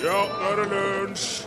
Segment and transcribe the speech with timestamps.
[0.00, 1.42] Ja, nå er det lunsj!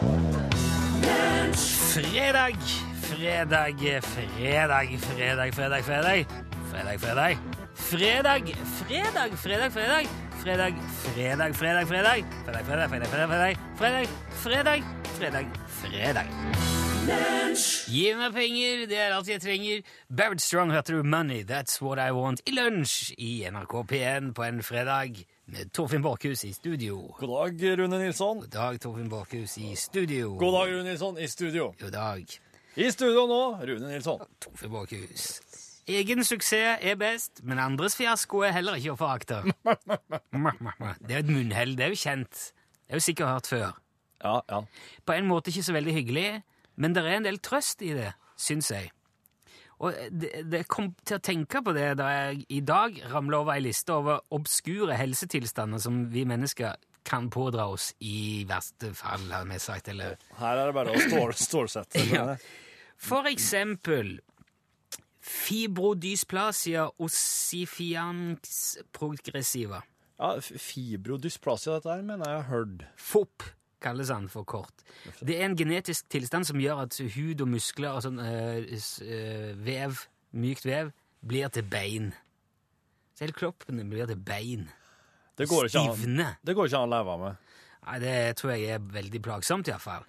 [1.94, 2.58] Fredag,
[3.02, 6.26] fredag, fredag, fredag, fredag, fredag.
[6.70, 7.38] Fredag, fredag.
[7.76, 10.06] Fredag, fredag, fredag, fredag.
[10.44, 10.74] Fredag,
[11.16, 12.26] fredag, fredag, fredag.
[12.46, 13.58] Fredag, fredag, fredag, fredag, fredag.
[13.76, 14.08] Fredag,
[14.44, 14.84] fredag,
[15.18, 15.46] fredag,
[15.82, 16.26] fredag.
[17.90, 19.82] Gi meg penger, det er alt jeg trenger.
[20.14, 24.46] Barrett Strong hørte du Money, That's What I Want i lunsj i NRK P1 på
[24.46, 27.16] en fredag med Torfinn Bakhus i studio.
[27.20, 28.40] God dag, Rune Nilsson.
[28.40, 30.38] God dag, Torfinn Bakhus i studio.
[30.40, 31.74] God dag, Rune Nilsson, i studio.
[31.80, 32.38] God dag.
[32.76, 34.24] I studio nå, Rune Nilsson.
[34.42, 35.42] Torfinn Bakhus.
[35.88, 39.42] Egen suksess er best, men andres fiasko er heller ikke å forakte.
[41.04, 41.76] Det er et munnhell.
[41.76, 42.46] Det er jo kjent.
[42.88, 43.80] Det er jo sikkert hørt før.
[44.24, 44.62] Ja, ja.
[45.04, 46.28] På en måte ikke så veldig hyggelig,
[46.80, 48.94] men det er en del trøst i det, syns jeg.
[49.84, 53.58] Og det, det kom til å tenke på det da jeg i dag ramla over
[53.58, 59.48] ei liste over obskure helsetilstander som vi mennesker kan pådra oss i verste fall, har
[59.50, 59.90] vi sagt.
[59.92, 62.06] Eller Her er det bare å stål, stålsette.
[62.14, 62.30] Ja.
[63.04, 64.16] For eksempel
[65.24, 69.82] fibrodysplasia ossifians progressiva.
[70.20, 72.84] Ja, Fibrodysplasia, dette her, mener jeg jeg har hørt.
[73.02, 73.48] FOP
[73.84, 74.84] kalles han for kort.
[75.20, 80.06] Det er en genetisk tilstand som gjør at hud og muskler og sånn øh, vev,
[80.32, 82.14] mykt vev, blir til bein.
[83.14, 84.70] Så hele kroppen blir til bein.
[85.38, 86.28] Det går ikke an, Stivne.
[86.46, 87.54] det går ikke an å leve med.
[87.84, 90.06] Nei, det tror jeg er veldig plagsomt, iallfall.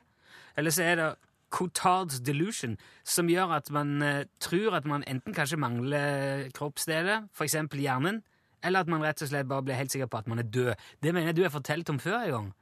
[0.56, 1.08] Eller så er det
[1.54, 7.56] Cotard's delusion, som gjør at man uh, tror at man enten kanskje mangler kroppsdeler, f.eks.
[7.78, 8.22] hjernen,
[8.64, 10.74] eller at man rett og slett bare blir helt sikker på at man er død.
[11.02, 12.52] Det mener jeg du har fortalt om før en gang.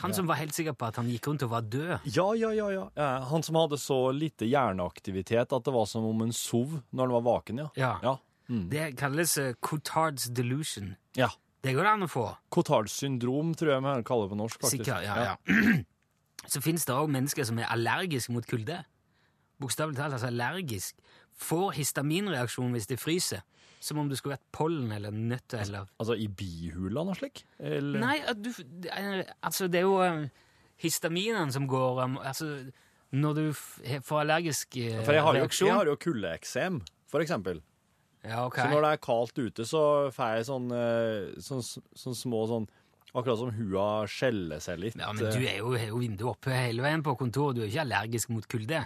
[0.00, 1.92] Han som var helt sikker på at han gikk rundt og var død.
[2.08, 2.86] Ja, ja, ja, ja.
[2.96, 3.10] ja.
[3.30, 7.14] Han som hadde så lite hjerneaktivitet at det var som om en sov når han
[7.18, 7.68] var vaken, ja.
[7.76, 7.92] Ja.
[8.06, 8.16] Ja.
[8.50, 8.64] Mm.
[8.72, 10.96] Det kalles uh, Cotard's delusion.
[11.16, 11.30] ja.
[11.60, 12.22] Det går det an å få.
[12.48, 14.62] Cotards syndrom, tror jeg vi kaller det på norsk.
[14.62, 14.80] faktisk.
[14.80, 15.82] Sikkert, ja, ja.
[16.52, 18.78] Så finnes det òg mennesker som er allergiske mot kulde.
[19.60, 20.96] Bokstavelig talt altså allergisk.
[21.36, 23.44] Får histaminreaksjon hvis de fryser.
[23.80, 27.46] Som om det skulle vært pollen eller nøtter eller Altså i bihula noe slik?
[27.58, 28.02] Eller?
[28.02, 28.50] Nei, du,
[29.40, 30.26] altså det er jo eh,
[30.84, 32.50] histaminene som går um, Altså,
[33.16, 36.80] når du får allergisk reaksjon For jeg har jo, jeg har jo kuldeeksem,
[37.10, 37.62] for eksempel.
[38.20, 38.58] Ja, ok.
[38.60, 42.68] Så når det er kaldt ute, så får jeg sånn, eh, sånn, sånn små sånn
[43.10, 44.94] Akkurat som hua skjeller seg litt.
[44.94, 47.56] Ja, men du er jo, er jo vinduet oppe hele veien på kontoret.
[47.58, 48.84] Du er ikke allergisk mot kulde.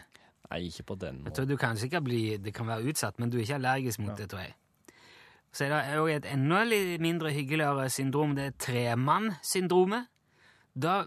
[0.49, 1.29] Nei, ikke på den måten.
[1.29, 4.01] Jeg tror du kan sikkert bli, Det kan være utsatt, men du er ikke allergisk
[4.01, 4.55] mot det, tror jeg.
[5.55, 8.35] Så er det jo et enda litt mindre hyggeligere syndrom.
[8.35, 10.11] Det er tremann-syndromet.
[10.75, 11.05] Da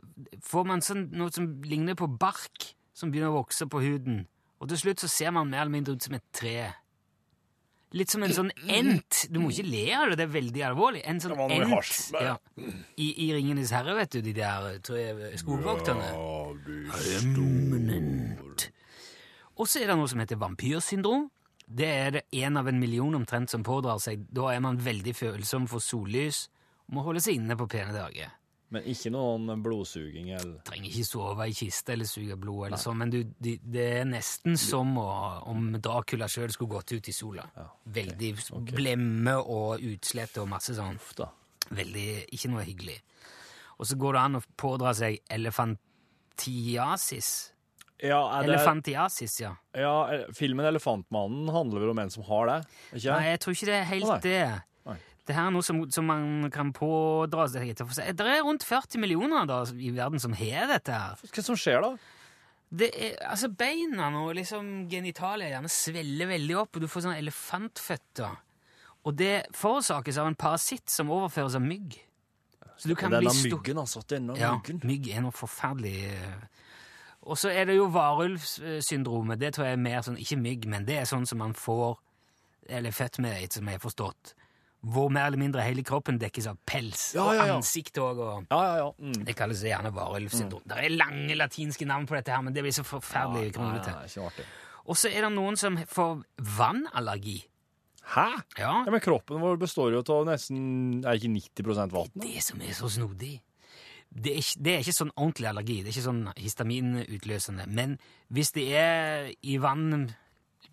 [0.47, 4.23] får man sånn, noe som ligner på bark, som begynner å vokse på huden.
[4.63, 6.69] Og til slutt så ser man mer eller mindre ut som et tre.
[7.95, 9.25] Litt som en sånn ent.
[9.31, 11.03] Du må ikke le av det, det er veldig alvorlig.
[11.07, 11.99] En sånn ent.
[12.15, 12.33] Ja.
[12.99, 16.09] I, I Ringenes herre, vet du, de der jeg, skogvokterne.
[18.47, 18.67] stor.
[19.57, 21.29] Og så er det noe som heter vampyrsyndrom.
[21.67, 24.23] Det er det en av en million omtrent som pådrar seg.
[24.31, 26.45] Da er man veldig følsom for sollys
[26.87, 28.31] og må holde seg inne på pene dager.
[28.71, 32.97] Men ikke noen blodsuging eller Trenger ikke sove i kiste eller suge blod, eller sånn,
[32.99, 35.07] men du, de, det er nesten som å,
[35.47, 37.45] om Dracula sjøl skulle gått ut i sola.
[37.95, 38.33] Veldig
[38.73, 40.99] blemme og utslett og masse sånn.
[41.15, 41.29] da.
[41.79, 42.97] Veldig, Ikke noe hyggelig.
[43.77, 47.29] Og så går det an å pådra seg elefantiasis.
[48.03, 49.55] Ja, er det, Elefantiasis, ja.
[49.73, 52.57] ja, eh, filmen 'Elefantmannen' handler vel om en som har det?
[52.93, 53.09] Ikke?
[53.09, 54.19] Nei, jeg tror ikke det er helt nei.
[54.21, 54.43] det.
[54.85, 54.97] Nei.
[55.27, 57.73] Det her er noe som, som man kan pådra seg.
[57.73, 61.17] Det er rundt 40 millioner da, i verden som har dette her.
[61.25, 61.95] Hva som skjer da?
[62.67, 67.21] Det er, altså Beina og liksom genitalia gjerne sveller veldig opp, og du får sånne
[67.21, 68.35] elefantføtter.
[69.07, 71.95] Og det forårsakes av en parasitt som overføres av mygg.
[72.77, 74.03] Så du kan bli stukket myggen, altså.
[74.05, 74.81] Denne Ja, myggen.
[74.85, 76.65] mygg er noe forferdelig eh.
[77.27, 79.39] Og så er det jo varulvsyndromet.
[79.41, 81.97] Det tror jeg er mer sånn, ikke mygg, men det er sånn som man får,
[82.79, 84.31] eller født med, etter som jeg har forstått,
[84.87, 87.09] hvor mer eller mindre hele kroppen dekkes av pels.
[87.17, 88.21] Ja, og ja, og ansikt òg.
[88.21, 88.87] Og Ja, ja, ja.
[89.01, 89.25] Mm.
[89.27, 90.63] det kalles gjerne varulvsyndrom.
[90.69, 94.45] Det er lange latinske navn på dette, her, men det blir så forferdelig kronglete.
[94.87, 96.21] Og så er det noen som får
[96.57, 97.41] vannallergi.
[98.07, 98.29] Hæ?
[98.57, 102.07] Ja, Ja, men kroppen vår består jo av nesten Er ikke 90% vann?
[102.15, 103.41] det som er så snodig.
[104.13, 105.75] Det er, ikke, det er ikke sånn ordentlig allergi.
[105.83, 107.67] Det er ikke sånn histaminutløsende.
[107.67, 107.97] Men
[108.33, 110.07] hvis det er i vann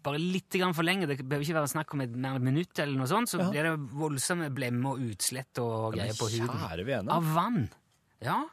[0.05, 2.97] bare litt grann for lenge, det behøver ikke være snakk om et mer minutt, eller
[3.01, 3.51] noe sånt, så Ja.
[3.51, 7.09] blir det voldsomme blemmer og utslett og greier på huden.
[7.11, 7.71] Av vann.
[8.21, 8.45] Ja.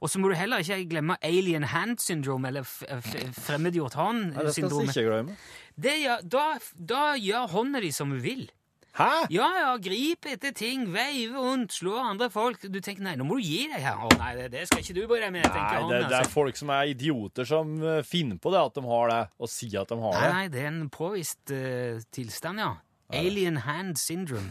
[0.00, 4.68] Og så må du heller ikke glemme alien hand syndrome, eller fremmedgjort Ja, det skal
[4.68, 4.90] vi hånd-syndromet.
[4.92, 5.36] ikke glemme.
[5.80, 8.50] Det gjør, da, da gjør hånda di som hun vil.
[8.96, 9.26] Hæ?
[9.34, 12.62] Ja, ja, gripe etter ting, veive rundt, slå andre folk.
[12.72, 13.98] Du tenker nei, nå må du gi deg her.
[14.06, 15.44] Å nei, det, det skal ikke du bry deg med.
[15.52, 18.84] Nei, det, det er folk som er idioter som eh, finner på det, at de
[18.88, 20.32] har det, og sier at de har det.
[20.32, 22.72] nei, det er en påvist uh, tilstand, ja.
[23.14, 24.50] Alien hand syndrome.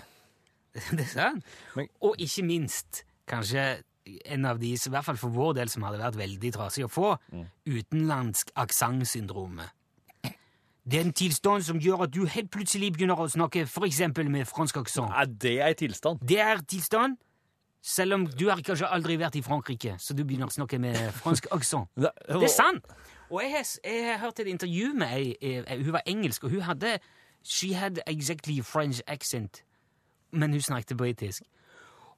[0.95, 1.51] det er sant.
[1.75, 3.65] Men- Og ikke minst, kanskje
[4.29, 6.91] en av de, i hvert fall for vår del, som hadde vært veldig trasig å
[6.93, 7.47] få, Mm.
[7.65, 9.73] utenlandsk aksentsyndromet.
[10.85, 14.45] Det er en tilstand som gjør at du helt plutselig begynner å snakke eksempel med
[14.45, 15.09] fransk aksent.
[15.17, 16.19] Er det ei tilstand?
[16.21, 17.17] Det er tilstand,
[17.81, 20.97] selv om du har kanskje aldri vært i Frankrike, så du begynner å snakke med
[21.17, 21.89] fransk aksent.
[21.97, 22.85] Det, er sant!
[23.31, 25.07] Og jeg har, jeg har hørt et intervju med
[25.41, 26.99] ei, Hun var engelsk, og hun hadde
[27.45, 29.63] She had exactly French accent,
[30.31, 31.43] men hun snakket britisk.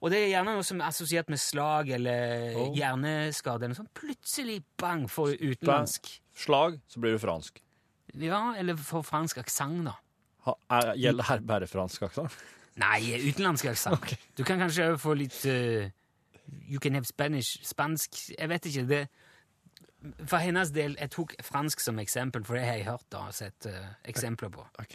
[0.00, 2.68] Og det er gjerne noe som er assosiert med slag eller Oh.
[2.76, 3.64] hjerneskade.
[3.64, 3.90] eller sånt.
[3.94, 6.20] Plutselig, bang, for utenlandsk.
[6.36, 7.58] Slag, så blir du fransk.
[8.14, 9.92] Ja, eller for fransk aksent, da.
[10.46, 12.36] Ha, er, gjelder her bare fransk aksent?
[12.78, 14.12] Nei, utenlandsk aksent.
[14.38, 15.88] Du kan kanskje få litt uh,
[16.70, 17.58] You can have Spanish.
[17.66, 18.84] Spansk Jeg vet ikke.
[18.88, 19.00] det
[20.30, 23.34] For hennes del, jeg tok fransk som eksempel, for det har jeg hørt da, og
[23.34, 24.64] sett uh, eksempler på.
[24.80, 24.94] Ok.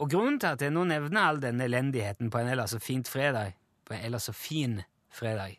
[0.00, 3.08] Og grunnen til at jeg nå nevner all denne elendigheten på en ellers så fint
[3.10, 4.78] fredag, på en ellers så fin
[5.12, 5.58] fredag,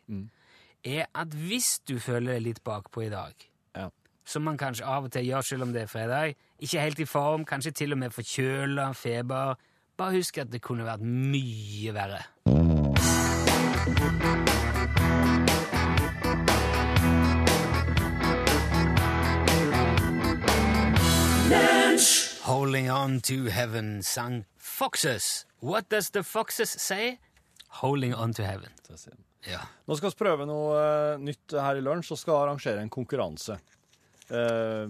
[0.82, 3.36] er at hvis du føler deg litt bakpå i dag,
[3.76, 3.90] Ja.
[4.24, 7.04] som man kanskje av og til gjør selv om det er fredag, ikke helt i
[7.04, 9.54] form, kanskje til og med forkjøla, feber,
[9.98, 12.22] bare husk at det kunne vært mye verre.
[22.42, 25.46] Holding on to heaven sang Foxes.
[25.62, 27.18] What does the foxes say?
[27.68, 28.70] Holding on to heaven.
[29.46, 29.60] Ja.
[29.86, 33.58] Nå skal vi prøve noe uh, nytt her i lunsj, og skal arrangere en konkurranse.
[34.32, 34.88] Eh,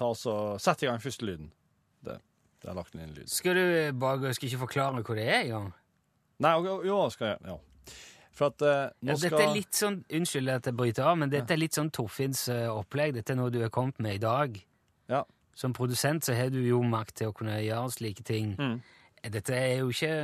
[0.00, 1.50] ta og Sett i gang første lyden.
[2.04, 2.16] Det,
[2.62, 3.28] det er lagt inn en lyd.
[3.30, 5.70] Skal du bare skal ikke forklare hvor det er engang?
[6.40, 7.58] Nei, jo, jo, skal jeg Ja.
[8.40, 11.32] For at eh, nå Ja, skal er litt sånn, Unnskyld at jeg bryter av, men
[11.32, 13.12] dette er litt sånn Torfinns eh, opplegg.
[13.18, 14.56] Dette er noe du er kommet med i dag.
[15.10, 15.24] Ja.
[15.58, 18.54] Som produsent så har du jo makt til å kunne gjøre slike ting.
[18.56, 18.78] Mm.
[19.34, 20.14] Dette er jo ikke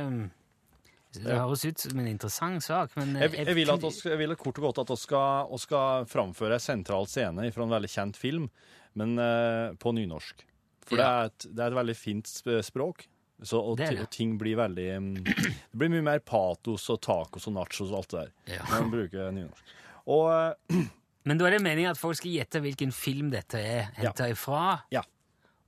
[1.17, 4.17] Det høres ut som en interessant sak, men eh, jeg, jeg, vil at oss, jeg
[4.17, 7.77] vil kort og godt at vi skal, oss skal framføre en sentral scene fra en
[7.77, 8.49] veldig kjent film,
[8.97, 10.41] men eh, på nynorsk.
[10.87, 13.05] For det, er et, det er et veldig fint sp- språk.
[13.45, 14.05] Så, og, Det er det.
[14.07, 17.99] og ting blir veldig mm, Det blir mye mer patos og tacos og nachos og
[17.99, 18.31] alt det der.
[18.55, 18.63] Ja.
[18.71, 19.75] Når man bruker nynorsk.
[20.09, 20.79] Og eh,
[21.27, 24.79] Men da er det meningen at folk skal gjette hvilken film dette er henta ifra,
[24.95, 25.01] Ja.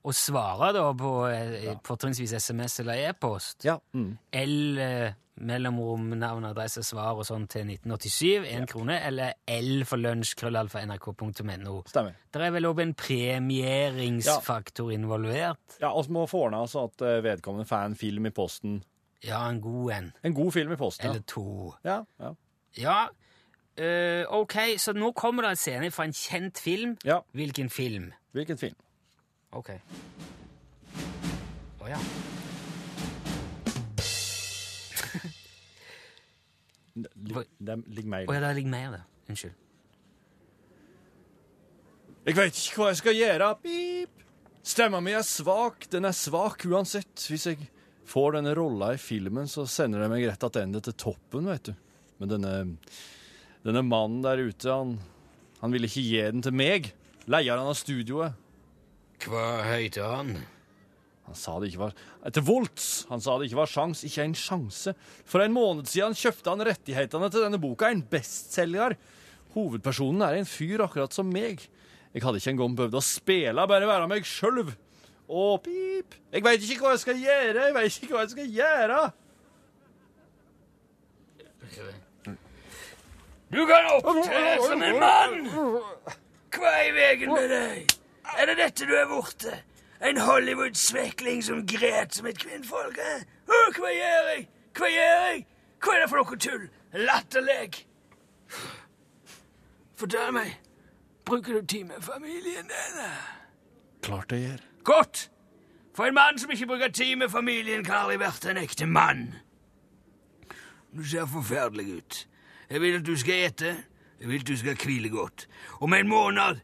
[0.04, 3.66] Og svare da på eh, fortrinnsvis SMS eller e-post.
[3.68, 3.78] ja.
[3.94, 4.13] Mm.
[4.40, 5.10] L eh,
[5.40, 10.81] mellomrom, navn, adresse, svar og sånn til 1987, én krone, eller L for lunsj, krøllalfa,
[10.84, 11.78] nrk.no.
[11.88, 12.18] Stemmer.
[12.28, 15.78] Det er vel òg en premieringsfaktor involvert?
[15.80, 18.81] Ja, Vi må få ordna så at eh, vedkommende får en film i posten.
[19.24, 20.12] Ja, en god en.
[20.24, 21.10] En god film i posten.
[21.10, 21.74] Eller to.
[21.88, 22.34] Ja, ja.
[22.80, 23.00] Ja,
[23.80, 26.98] eh, ok, så nå kommer det en scene fra en kjent film.
[27.04, 27.22] ja.
[27.34, 28.12] Hvilken film?
[28.36, 28.75] Hvilken film?
[29.57, 29.69] Ok.
[31.80, 32.00] Å ja.
[37.00, 39.04] Det ligger meg Å ja, det ligger mer der.
[39.31, 39.56] Unnskyld.
[42.28, 43.46] Jeg veit ikke hva jeg skal gjøre.
[43.63, 44.24] Pip.
[44.69, 45.88] Stemma mi er svak.
[45.90, 47.16] Den er svak uansett.
[47.31, 47.69] Hvis jeg
[48.10, 51.74] får denne rolla i filmen, så sender de meg rett tilbake til toppen, veit du.
[52.19, 52.54] Men denne,
[53.66, 54.98] denne mannen der ute, han,
[55.62, 56.92] han ville ikke gi den til meg.
[57.30, 58.49] Leieren av studioet.
[59.28, 60.38] Hva heter han?
[61.30, 62.85] Han sa det ikke var Etter Volts!
[63.11, 64.94] Han sa det ikke var sjans, ikke en sjanse.
[65.30, 68.95] For en måned siden kjøpte han rettighetene til denne boka, en bestselger.
[69.54, 71.61] Hovedpersonen er en fyr akkurat som meg.
[72.16, 74.73] Jeg hadde ikke engang behøvd å spille, bare være meg sjølv.
[75.30, 76.18] Å, pip!
[76.33, 79.04] Jeg veit ikke hva jeg skal gjøre, jeg veit ikke hva jeg skal gjøre.
[83.54, 85.40] Du kan opptre som en mann!
[86.57, 87.99] Hva er i veien med deg?
[88.38, 89.56] Er det dette du er borte?
[90.06, 92.98] En Hollywood-svekling som gret som et kvinnfolk?
[92.98, 93.24] eh?
[93.50, 94.45] Oh, hva gjør jeg?
[94.78, 95.42] Hva gjør jeg?
[95.83, 96.69] Hva er det for noe tull?
[96.94, 97.81] Latterlek?
[100.00, 100.54] Fortell meg,
[101.28, 103.02] bruker du tid med familien din?
[104.04, 104.64] Klart jeg gjør.
[104.83, 105.26] Godt!
[105.95, 109.26] For en mann som ikke bruker tid med familien, kan aldri vært en ekte mann.
[110.95, 112.19] Du ser forferdelig ut.
[112.69, 113.74] Jeg vil at du skal ete.
[114.21, 115.48] Jeg vil at du skal hvile godt.
[115.83, 116.62] Om en måned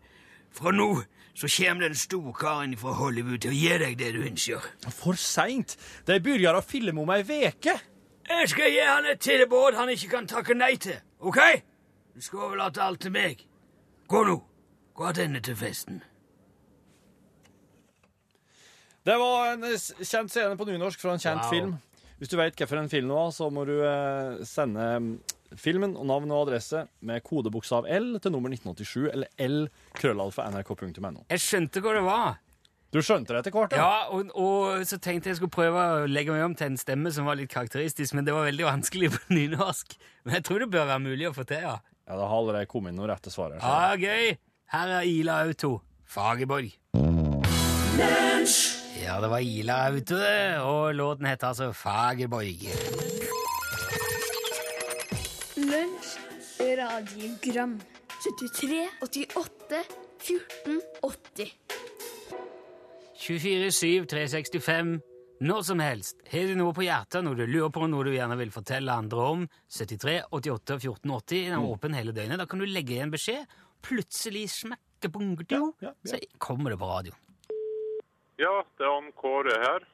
[0.56, 0.88] fra nå
[1.36, 4.64] så kommer den storkaren fra Hollywood til å gi deg det du ønsker.
[4.96, 5.76] For seint.
[6.08, 7.76] De begynner å filme om ei veke.
[8.30, 11.40] Jeg skal gi han et tilbud han ikke kan takke nei til, OK?
[12.16, 13.44] Du skal overlate alt til meg.
[14.08, 14.38] Gå nå.
[14.96, 16.00] Gå tilbake til festen.
[19.06, 21.52] Det var en kjent scene på nynorsk fra en kjent Wow.
[21.52, 21.76] film.
[22.18, 25.20] Hvis du vet hvilken film det var, så må du eh, sende mm,
[25.62, 31.26] filmen og navn og adresse med kodebokstav L til nummer 1987 eller L krøllalfa nrk.no.
[31.32, 32.42] Jeg skjønte hva det var.
[32.96, 33.74] Du skjønte det etter hvert?
[33.76, 37.12] Ja, og, og så tenkte jeg skulle prøve å legge meg om til en stemme
[37.12, 39.98] som var litt karakteristisk, men det var veldig vanskelig på nynorsk.
[40.24, 41.76] Men jeg tror det bør være mulig å få til, ja.
[42.06, 43.58] Ja, Det har allerede kommet inn noen rette svar.
[43.60, 44.38] Ja, gøy!
[44.72, 45.80] Her er Ila Auto.
[46.06, 46.72] Fagerborg.
[49.02, 52.64] Ja, det var Ila Auto, det, og låten heter altså Fagerborg.
[55.66, 56.18] Lunsj,
[56.78, 57.80] radiogram
[58.22, 59.84] 73, 88,
[60.20, 61.54] 14, 80
[63.16, 65.00] 24-7, 365,
[65.42, 66.22] når som helst.
[66.30, 69.26] Har du noe på hjertet, noe du lurer på, noe du gjerne vil fortelle andre
[69.36, 72.38] om, 73 88 14 80, den er åpen hele døgnet.
[72.42, 73.46] Da kan du legge igjen beskjed.
[73.86, 75.10] Plutselig smekke
[75.50, 75.94] Ja, ja, ja.
[76.06, 77.14] så kommer det på radio.
[78.42, 79.86] Ja, det er han Kåre her.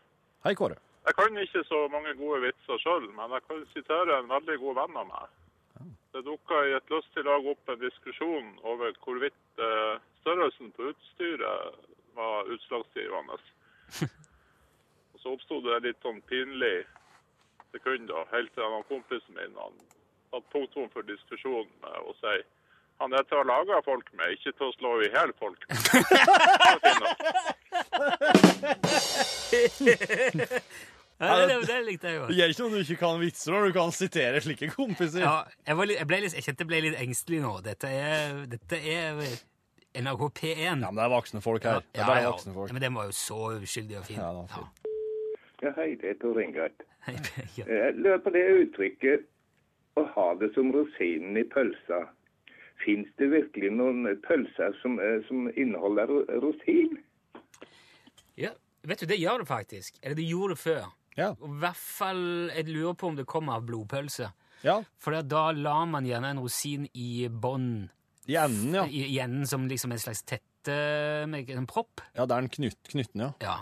[0.44, 0.78] Hei, Kåre.
[1.08, 4.78] Jeg kan ikke så mange gode vitser sjøl, men jeg kan sitere en veldig god
[4.78, 5.32] venn av meg.
[6.12, 11.60] Det dukka i et lystig lage opp en diskusjon over hvorvidt eh, størrelsen på utstyret
[12.16, 13.38] var utslagsgivende.
[15.14, 16.78] Og så oppsto det litt sånn pinlig
[17.72, 19.76] sekund, da, helt til han kompisen min han
[20.32, 22.36] satte punktum for diskusjonen med å si
[23.02, 25.62] han er til å lage folk med, ikke til å slå i hjel folk
[31.22, 31.52] Det fint.
[31.52, 32.28] Ja, det, det likte jeg jo.
[32.32, 35.22] Det gjør ikke om du ikke kan vitser når du kan sitere slike kompiser.
[35.22, 35.34] Ja,
[35.68, 37.52] jeg, var litt, jeg, ble litt, jeg kjente jeg ble litt engstelig nå.
[37.66, 39.20] Dette er, dette er
[40.02, 40.56] NRK P1.
[40.66, 41.84] Ja, men det er voksne folk her.
[41.92, 42.72] Det er bare voksne folk.
[42.72, 44.18] Ja, men den var jo så uskyldig og fin.
[44.18, 44.72] Ja, den var fin.
[45.62, 46.88] Ja, hei, det er Tor Ingat.
[47.06, 47.22] Ja.
[47.58, 47.92] Ja.
[47.98, 49.28] Lurer på det uttrykket
[49.98, 52.00] å ha det som rosinen i pølsa.
[52.82, 56.10] Fins det virkelig noen pølser som, eh, som inneholder
[56.42, 56.98] rosin?
[58.42, 60.00] ja, vet du, det gjør det faktisk.
[60.02, 60.90] Eller det gjorde det før.
[61.18, 61.32] Ja.
[61.40, 62.22] Og i hvert fall,
[62.56, 64.32] Jeg lurer på om det kommer av blodpølse.
[64.64, 64.78] ja.
[64.98, 67.90] For da lar man gjerne en rosin i bånn,
[68.28, 68.86] I enden, ja.
[68.86, 70.76] i, i enden som liksom en slags tette
[71.28, 72.02] med en propp.
[72.16, 73.32] Ja, det er den knytt, knytten, ja.
[73.42, 73.56] Ja.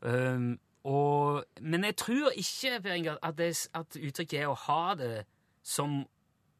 [0.00, 4.94] Um, og, men jeg tror ikke Per Ingar, at, det, at uttrykket er å ha
[4.94, 5.24] det
[5.64, 6.04] som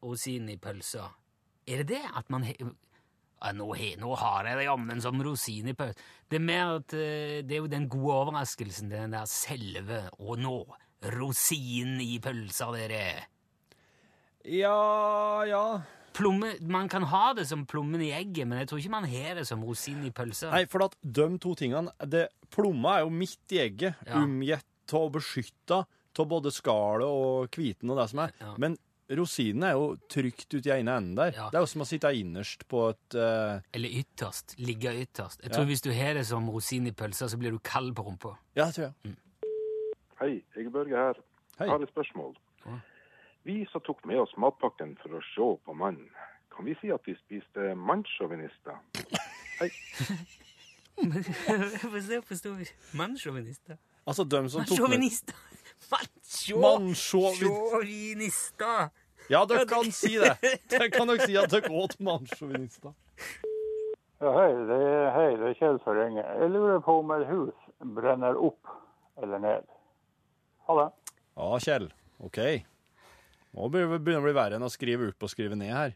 [0.03, 1.07] rosin i pølsa.
[1.69, 2.43] Er det det at man
[3.39, 3.67] ja, nå,
[4.01, 5.95] nå har jeg det jammen som rosin i pølsa.
[6.29, 10.37] Det er mer at eh, det er jo den gode overraskelsen, den der selve Og
[10.43, 10.57] nå,
[11.15, 13.05] rosin i pølsa, dere.
[14.45, 15.63] Ja, ja.
[16.15, 19.37] Plomme, man kan ha det som plommen i egget, men jeg tror ikke man har
[19.39, 20.49] det som rosin i pølsa.
[20.51, 24.17] Nei, for at de to tingene det, Plomma er jo midt i egget, Ja.
[24.23, 25.83] omgitt og beskytta
[26.19, 28.31] av både skallet og hviten og det som er.
[28.41, 28.55] Ja.
[28.57, 28.75] Men
[29.17, 31.31] rosinen er jo trygt uti i ene enden der.
[31.35, 31.47] Ja.
[31.49, 33.57] Det er jo som å sitte innerst på et uh...
[33.73, 34.53] Eller ytterst.
[34.61, 35.41] Ligge ytterst.
[35.41, 35.55] Jeg Ja.
[35.55, 38.35] tror Hvis du har det som rosin i pølsa, så blir du kald på rumpa.
[38.55, 39.15] Ja, det tror jeg.
[40.19, 41.13] Hei, jeg er Børge her.
[41.59, 41.65] Hei.
[41.65, 42.35] Jeg har et spørsmål.
[42.65, 42.79] Ja.
[43.45, 46.09] Vi som tok med oss matpakken for å se på mannen,
[46.55, 48.77] kan vi si at vi spiste mannssjåvinister?
[49.59, 49.69] Hei.
[51.79, 52.67] Forstår, forstår.
[52.97, 53.77] Mannssjåvinister.
[54.05, 54.99] Altså, dem som tok med
[55.89, 56.59] Mannssjåvinister!
[56.59, 57.21] Mannsjå...
[57.21, 58.89] Mannssjåvin-
[59.29, 60.35] Ja, dere kan si det.
[60.71, 62.93] Dere kan nok si at dere åt mannssjåvinister.
[64.19, 66.25] Ja, hei, det er, hei, det er Kjell som ringer.
[66.41, 68.71] Jeg lurer på om et hus brenner opp
[69.21, 69.69] eller ned.
[70.67, 70.87] Ha det.
[71.39, 71.87] Ja, Kjell.
[72.25, 72.39] OK.
[73.55, 75.93] Nå begynner det å bli verre enn å skrive opp og skrive ned her.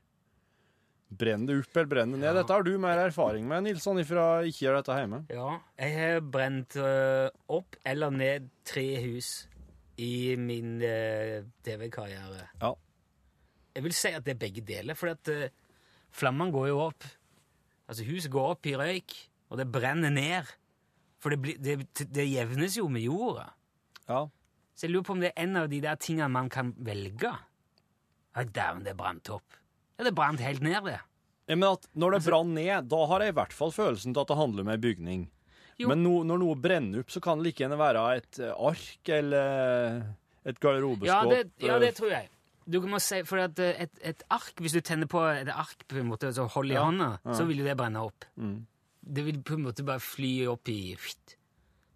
[1.13, 2.37] Brenn det opp eller brenn det ned?
[2.39, 5.19] Dette har du mer erfaring med, Nilsson, ifra ikke gjør dette hjemme.
[5.33, 5.49] Ja,
[5.81, 9.33] jeg har brent øh, opp eller ned tre hus
[9.97, 12.47] i min øh, TV-karriere.
[12.61, 12.71] Ja.
[13.75, 15.49] Jeg vil si at det er begge deler, for at øh,
[16.13, 17.03] flammene går jo opp.
[17.87, 19.13] Altså, huset går opp i røyk,
[19.49, 20.49] og det brenner ned.
[21.23, 23.49] For det, blir- det, det jevnes jo med jorda.
[24.09, 24.25] Ja.
[24.75, 27.31] Så jeg lurer på om det er en av de der tingene man kan velge.
[28.35, 29.59] Ja, dæven, det brant opp.
[29.99, 30.97] Ja, det brant helt ned, det.
[31.47, 34.13] Ja, Men at når det Altså- brann ned, da har jeg i hvert fall følelsen
[34.13, 35.29] til at det handler om ei bygning.
[35.81, 35.89] Jo.
[35.91, 39.09] Men no, når noe brenner opp, så kan det like gjerne være et eh, ark
[39.15, 40.03] eller
[40.45, 41.09] et garderobeskap.
[41.09, 42.29] Ja, det, ja, eh, det tror jeg.
[42.69, 45.99] Du må si, for eh, et, et ark, Hvis du tenner på et ark på
[45.99, 47.35] en måte, så holder i Ja, hånda, ja.
[47.35, 48.27] så vil jo det brenne opp.
[48.39, 48.61] Mm.
[49.03, 50.95] Det vil på en måte bare fly opp i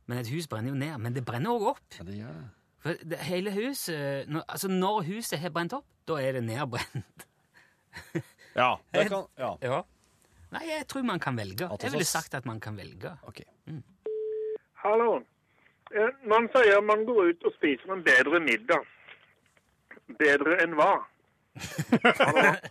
[0.07, 0.97] Men et hus brenner jo ned.
[0.99, 1.85] Men det brenner òg opp.
[1.99, 2.47] Ja, det gjør det.
[2.83, 7.27] For det, hele huset når, Altså, når huset har brent opp, da er det nedbrent.
[8.55, 9.55] Ja, det kan Ja.
[9.61, 9.81] Ja.
[10.55, 11.67] Nei, jeg tror man kan velge.
[11.81, 13.11] Jeg ville sagt at man kan velge.
[13.27, 13.41] OK.
[14.83, 15.17] Hallo.
[15.91, 18.83] Eh, Man sier man går ut og spiser en bedre middag.
[20.19, 20.93] Bedre enn hva?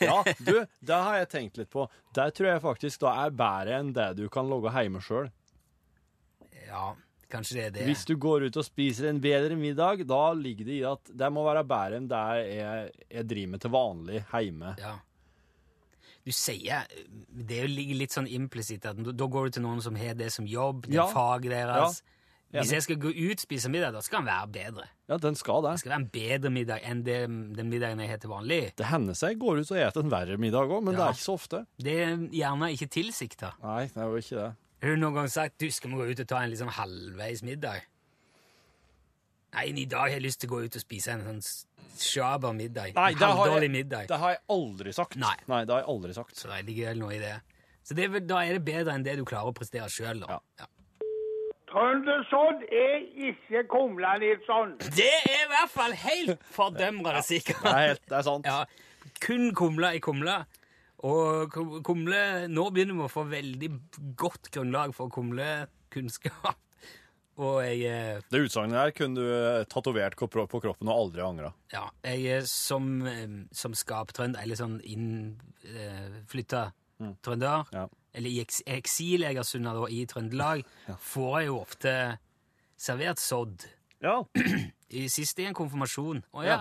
[0.00, 1.86] ja, du, det har jeg tenkt litt på.
[2.16, 5.30] Det tror jeg faktisk da er bedre enn det du kan lage hjemme sjøl.
[6.68, 6.92] Ja,
[7.32, 7.84] Kanskje det er det.
[7.88, 11.30] Hvis du går ut og spiser en bedre middag, da ligger det i at det
[11.32, 14.74] må være bedre enn det jeg, jeg driver med til vanlig hjemme.
[14.82, 14.92] Ja.
[16.24, 16.84] Du sier
[17.32, 20.30] Det er jo litt sånn implisitt at da går du til noen som har det
[20.32, 21.06] som jobb, det Ja.
[21.10, 22.02] faget deres.
[22.52, 22.60] Ja.
[22.60, 24.84] Hvis jeg skal gå ut og spise middag, da skal den være bedre.
[25.08, 25.70] Ja, den skal det.
[25.72, 27.20] Det skal være en bedre middag enn det,
[27.56, 28.74] den middagen jeg har til vanlig.
[28.76, 31.14] Det hender seg jeg går ut og spiser en verre middag òg, men det er
[31.16, 31.66] ikke så ofte.
[31.80, 33.54] Det er gjerne ikke tilsikta.
[33.62, 34.50] Nei, det er jo ikke det.
[34.82, 37.42] Har du noen gang sagt du skal må gå ut og ta en liksom halvveis
[37.42, 37.80] middag?
[39.52, 41.40] Nei, i dag har jeg lyst til å gå ut og spise en sånn
[42.00, 42.94] sjaber middag.
[42.96, 44.06] Nei, en halvdårlig middag.
[44.08, 45.18] det har jeg aldri sagt.
[45.20, 45.34] Nei.
[45.44, 46.36] det har jeg aldri sagt.
[46.38, 47.34] Så det ligger vel noe i det.
[47.84, 50.38] Så det da er det bedre enn det du klarer å prestere sjøl, da.
[50.38, 50.62] Ja.
[50.62, 50.70] Ja.
[51.72, 54.74] Trøndersodd er ikke Kumla Nilsson.
[54.92, 57.62] Det er i hvert fall helt fordømmende sikkert.
[57.64, 58.48] Det er, helt, det er sant.
[58.48, 60.42] Ja, kun kumle i kumle.
[61.02, 62.20] Og kumle
[62.52, 63.70] Nå begynner vi å få veldig
[64.20, 66.60] godt grunnlag for kumlekunnskap.
[67.40, 70.28] Og jeg eh, Det utsagnet her kunne du eh, tatovert på
[70.60, 71.52] kroppen og aldri angra.
[71.72, 76.66] Ja, jeg er som, eh, som skaptrønder, eller sånn innflytta
[77.24, 77.86] trønder, Ja.
[78.14, 78.98] eller i eks
[79.48, 80.62] sunna da, i Trøndelag,
[81.12, 82.18] får jeg jo ofte
[82.76, 83.64] servert sodd.
[84.02, 84.22] Ja.
[84.92, 86.20] I sist i en konfirmasjon.
[86.36, 86.58] Og, ja,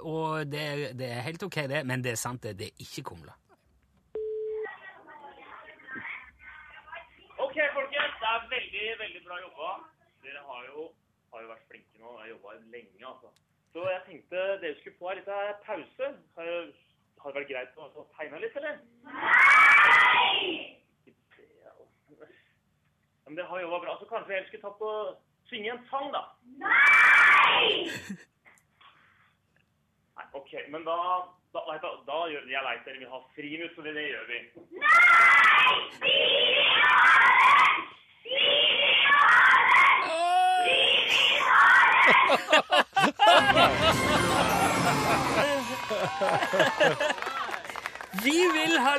[0.00, 2.56] og det, det er helt ok, det, men det er sant, det.
[2.56, 3.34] Det er ikke kumle.
[7.36, 8.16] Ok, folkens.
[8.22, 9.74] Det er veldig, veldig bra jobba.
[10.26, 10.92] Dere har jo,
[11.32, 12.08] har jo vært flinke nå.
[12.12, 13.28] Jeg har jobba lenge, altså.
[13.72, 15.34] Så jeg tenkte dere skulle få en liten
[15.66, 16.06] pause.
[16.38, 16.46] Har,
[17.22, 18.74] har det vært greit å å tegne litt, eller?
[19.06, 20.42] Nei!
[23.26, 23.92] Men det har jobba bra.
[24.00, 24.94] Så kanskje vi heller skulle tatt og
[25.52, 26.22] synge en sang, da?
[26.64, 27.66] Nei!
[30.18, 30.52] Nei, ok.
[30.74, 30.98] Men da,
[31.54, 34.38] da, da, da gjør Jeg leit, dere vil ha friminutt, så det, det gjør vi.
[34.66, 34.96] Vi vil ha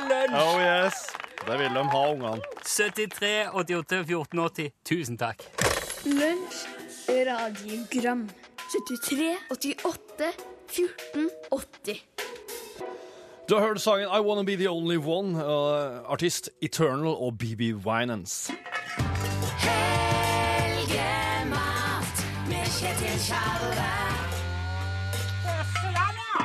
[0.08, 0.34] lunsj!
[0.34, 0.94] Oh yes.
[1.46, 2.40] Det vil de ha, ungene.
[2.64, 4.70] 73 88 14 80.
[4.84, 5.42] Tusen takk.
[6.04, 6.66] Lunsj,
[7.08, 8.28] radiogram
[8.68, 10.32] 73, 88,
[10.68, 12.04] 14, 80
[13.48, 17.86] Du har hørt sangen I Wanna Be The Only One, uh, artist Eternal og BB
[17.86, 18.50] Winans.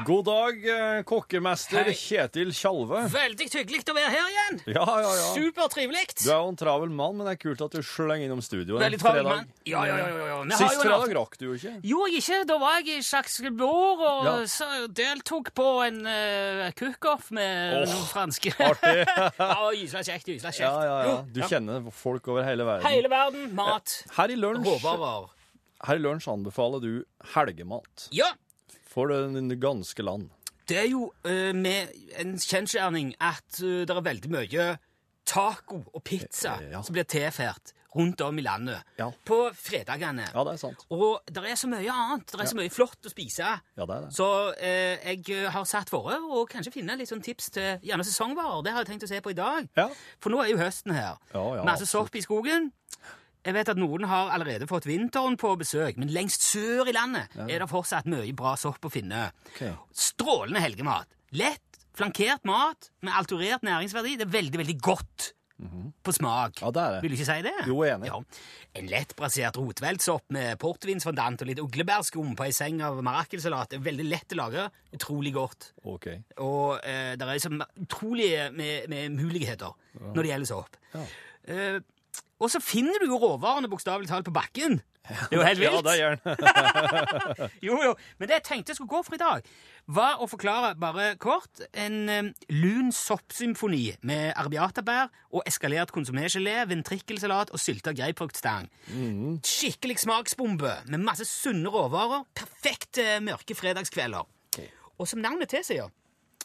[0.06, 1.94] God dag, eh, kokkemester Hei.
[1.96, 3.06] Kjetil Tjalve.
[3.14, 4.58] Veldig hyggelig å være her igjen.
[4.76, 5.28] Ja, ja, ja.
[5.38, 6.02] Supertrivelig.
[6.20, 8.76] Du er jo en travel mann, men det er kult at du slenger innom studio
[8.80, 9.52] en Veldig travel mann.
[9.70, 11.76] Ja, ja, ja, ja, Sist fredag rakk du jo ikke.
[11.88, 12.42] Jo, ikke.
[12.50, 14.34] Da var jeg i Sjakselborg og Ja.
[14.90, 19.06] deltok på en uh, cook-off med oh, noen franske artig.
[19.40, 20.68] ja, Gysla kjekt, gysla kjekt.
[20.68, 21.16] Ja, ja, ja.
[21.32, 22.90] Du kjenner folk over hele verden.
[22.92, 25.32] Hele verden, mat, Her i lunsj, råvarer.
[25.88, 26.91] Her i lunsj anbefaler du
[27.36, 28.32] helgemat Ja,
[28.88, 30.30] for det ganske land.
[30.69, 31.91] det er jo uh, med
[32.22, 34.67] en kjensgjerning at uh, det er veldig mye
[35.26, 36.82] taco og pizza Eh, ja.
[36.84, 39.12] som blir tilført rundt om i landet Ja.
[39.26, 40.26] på fredagene.
[40.34, 40.82] Ja, det er sant.
[40.89, 42.26] Og det er så mye annet.
[42.32, 43.46] Det er så mye flott å spise.
[43.78, 44.10] Ja, det er det.
[44.17, 48.63] Så eh, jeg har satt fore å kanskje finne litt sånn tips til gjerne sesongvarer.
[48.65, 49.69] Det har jeg tenkt å se på i dag.
[49.78, 49.86] Ja.
[50.19, 51.19] For nå er jo høsten her.
[51.36, 52.72] Ja, ja, Masse sopp i skogen.
[53.43, 57.34] Jeg vet at noen har allerede fått vinteren på besøk, men lengst sør i landet
[57.43, 59.27] er det fortsatt mye bra sopp å finne.
[59.51, 59.73] Okay.
[59.91, 61.12] Strålende helgemat.
[61.36, 64.15] Lett, flankert mat med alturert næringsverdi.
[64.21, 65.34] Det er veldig, veldig godt
[66.03, 66.62] på smak.
[66.62, 67.01] Ja, det er det.
[67.03, 67.53] Vil du ikke si det?
[67.69, 68.10] Jo, jeg er enig.
[68.10, 68.79] Ja.
[68.79, 74.08] En lettbrasert rotveltsopp med portvinsfondant og litt uglebærskum på ei seng av marakelsalat er veldig
[74.08, 74.65] lett å lage.
[74.97, 75.69] Utrolig godt.
[75.84, 76.10] Ok.
[76.43, 80.79] Og eh, det er liksom utrolige med, med muligheter når det gjelder sopp.
[80.95, 81.06] Ja.
[81.53, 81.79] Eh,
[82.43, 84.82] og så finner du jo råvarene bokstavelig talt på bakken.
[85.03, 85.73] Det er jo helt vilt.
[85.73, 87.47] Ja, det gjør.
[87.67, 87.91] Jo, jo.
[88.19, 89.47] Men det jeg tenkte jeg skulle gå for i dag,
[89.91, 97.51] var å forklare bare kort en um, lun soppsymfoni med arbiatabær og eskalert konsomé-gelé, ventrikkelsalat
[97.51, 98.69] og sylta grapefruktstang.
[99.43, 102.23] Skikkelig smaksbombe med masse sunne råvarer.
[102.39, 104.23] Perfekt eh, mørke fredagskvelder.
[105.01, 105.91] Og som navnet tilsier,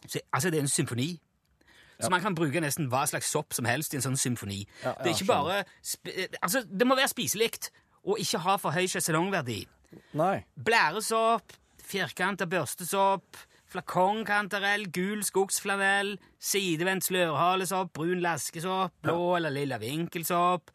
[0.02, 1.12] så altså det er en symfoni.
[1.98, 4.60] Så man kan bruke nesten hva slags sopp som helst i en sånn symfoni.
[4.84, 7.72] Det er ikke bare eh, Altså, det må være spiselikt
[8.08, 9.64] og ikke ha for høy sjeselongverdi.
[10.20, 10.44] Nei.
[10.54, 13.38] blæresopp, firkanta børstesopp,
[13.72, 20.70] flakongkantarell, gul skogsflanell, sidevendt slørhalesopp, brun laskesopp, blå eller lilla vinkelsopp,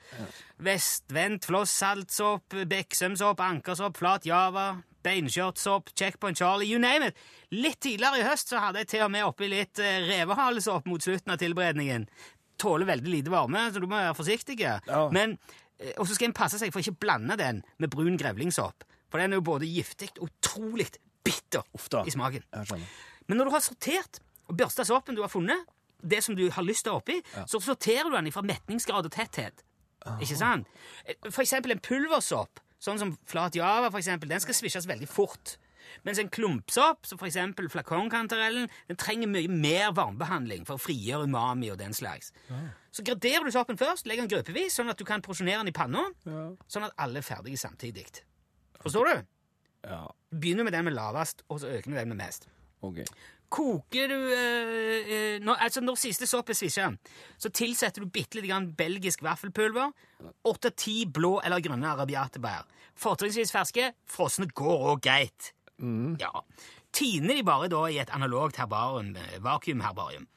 [0.65, 4.67] vestvendt flossaltsopp, beksømsopp, ankersopp, flat java,
[5.04, 7.18] beinskjørtsopp, checkpoint Charlie, you name it.
[7.52, 11.04] Litt tidligere i høst så hadde jeg til og med oppi litt eh, revehalesopp mot
[11.04, 12.08] slutten av tilberedningen.
[12.62, 14.60] Tåler veldig lite varme, så du må være forsiktig.
[14.63, 14.80] Ja.
[15.12, 15.38] Men
[15.82, 18.84] Eh, Og så skal en passe seg for ikke å blande den med brun grevlingsopp.
[19.10, 20.86] For den er jo både giftig og utrolig
[21.26, 22.04] bitter da.
[22.06, 22.44] i smaken.
[23.28, 25.66] Men når du har sortert og børsta soppen du har funnet,
[26.00, 27.18] det som du har lyst til å oppi,
[27.50, 29.63] så sorterer du den fra metningsgrad og tetthet.
[30.22, 30.68] Ikke sant?
[31.08, 35.08] Eh, For eksempel en pulversopp, sånn som flat java, for eksempel, den skal svisjes veldig
[35.10, 35.56] fort.
[36.08, 41.28] Mens en klumpsopp, som for eksempel flakongkantarellen, den trenger mye mer varmebehandling for å frigjøre
[41.30, 42.32] umami og den slags.
[42.93, 45.76] Så graderer du soppen først, legger den gruppevis, sånn at du kan porsjonere den i
[45.76, 46.06] panna,
[46.72, 48.08] sånn at alle er ferdige samtidig.
[48.84, 49.24] Forstår du?
[49.88, 50.02] Ja,
[50.34, 52.48] Begynner med den med lavest, og så øker du den med mest.
[52.82, 53.04] ok.
[53.54, 56.88] Koker du eh, eh, når, altså når siste sopp er svisja,
[57.38, 59.92] så tilsetter du bitte litt grann belgisk vaffelpulver,
[60.50, 62.66] åtte-ti blå eller grønne arabiatebær.
[62.98, 65.54] Fortrinnsvis ferske, frosne går òg greit.
[66.22, 66.32] Ja.
[66.94, 70.28] Tiner de bare da i et analogt herbarium, eh, vakuumherbarium.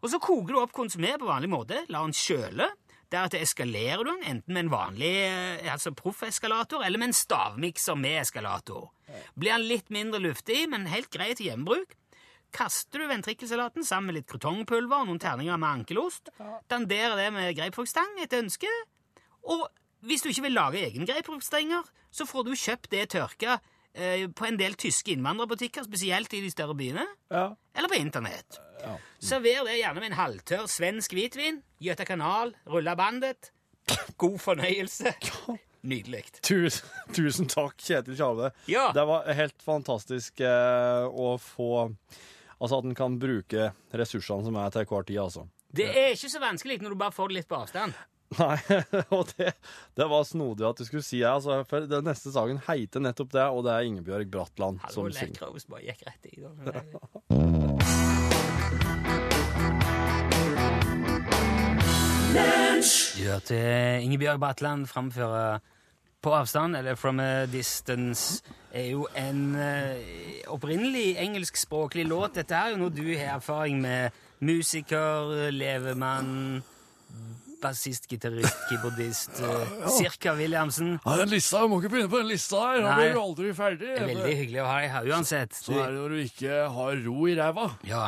[0.00, 2.70] Og så koker du opp konsumé på vanlig måte, lar den kjøle.
[3.10, 7.98] Deretter eskalerer du den, enten med en vanlig eh, altså proffeskalator eller med en stavmikser
[7.98, 8.92] med eskalator.
[9.34, 11.96] Blir den litt mindre luftig, men helt grei til hjemmebruk,
[12.54, 16.30] kaster du ventrikkelsalaten sammen med litt krutongpulver og noen terninger med ankelost,
[16.70, 18.70] danderer det med grapefruktstang etter ønske,
[19.50, 19.68] og
[20.06, 23.58] hvis du ikke vil lage egen grapefruktstenger, så får du kjøpt det tørka
[23.94, 27.50] eh, på en del tyske innvandrerbutikker, spesielt i de større byene, Ja.
[27.76, 28.58] eller på internett.
[29.20, 33.50] Server det gjerne med en halvtørr svensk hvitvin, Göta kanal, rulla bandet.
[34.16, 35.12] God fornøyelse.
[35.90, 36.26] Nydelig.
[36.44, 38.50] Tusen, tusen takk, Kjetil Tjave.
[38.68, 38.90] Ja.
[38.96, 41.70] Det var helt fantastisk eh, å få
[42.60, 45.46] Altså at en kan bruke ressursene som er til enhver tid, altså.
[45.70, 47.94] Det er ikke så vanskelig når du bare får det litt på avstand.
[48.38, 48.58] Nei,
[49.16, 49.54] og det,
[49.98, 51.30] det var snodig at du skulle si det.
[51.30, 55.10] Altså, for den neste saken heter nettopp det, og det er Ingebjørg Bratland Hallo, som
[55.16, 55.40] synger.
[55.40, 56.36] Lekros bare gikk rett i.
[56.44, 56.50] Da.
[63.20, 63.58] Du hørte
[64.04, 65.60] Ingebjørg Bratland framføre
[66.20, 72.34] På avstand, eller From a Distance, er jo en eh, opprinnelig engelskspråklig låt.
[72.36, 74.18] Dette er jo noe du har erfaring med.
[74.44, 76.60] Musiker, levemann,
[77.60, 79.40] bassist, gitarist, keyboardist.
[79.40, 80.98] Uh, Cirka Williamsen.
[81.04, 82.80] Ja, den lista, Du må ikke begynne på den lista her.
[82.80, 82.96] Da Nei.
[83.00, 83.90] blir du aldri ferdig.
[83.90, 85.56] Det er veldig hyggelig å ha deg her uansett.
[85.56, 87.68] Så er det når du ikke har ro i ræva.
[87.88, 88.06] Ja.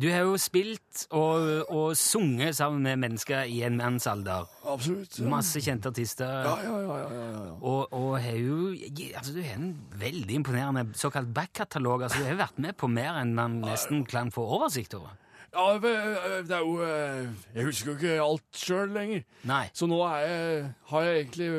[0.00, 4.46] Du har jo spilt og, og sunget sammen med mennesker i en mannsalder.
[4.64, 5.18] Absolutt.
[5.28, 6.30] Masse kjente artister.
[6.46, 6.98] Ja, ja, ja.
[7.02, 7.56] ja, ja, ja.
[7.60, 8.70] Og, og har jo
[9.16, 12.06] altså, Du har en veldig imponerende såkalt backkatalog.
[12.06, 15.12] Altså, du har vært med på mer enn man nesten kan få oversikt over.
[15.50, 15.92] Ja, det
[16.46, 19.26] det er jo eh, Jeg husker jo ikke alt sjøl lenger.
[19.50, 19.64] Nei.
[19.74, 21.50] Så nå jeg, har jeg egentlig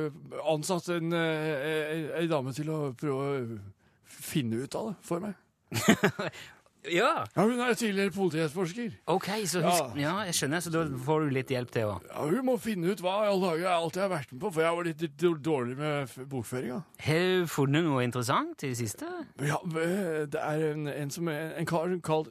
[0.47, 3.59] ansatt en, eh, en, en dame til å prøve å
[4.07, 5.37] finne ut av det for meg.
[6.89, 8.91] Ja, Ja, Hun er tidligere politietterforsker.
[9.07, 10.23] ok, så husk, Ja.
[10.25, 12.01] jeg skjønner, så da får du litt hjelp til òg.
[12.09, 14.51] Ja, hun må finne ut hva i alle dager alt jeg har vært med på,
[14.53, 16.83] for jeg var litt dårlig med bokføringa.
[17.05, 19.05] Har du funnet noe interessant i det siste?
[19.39, 22.29] Ja, det er en, en som en kar kalt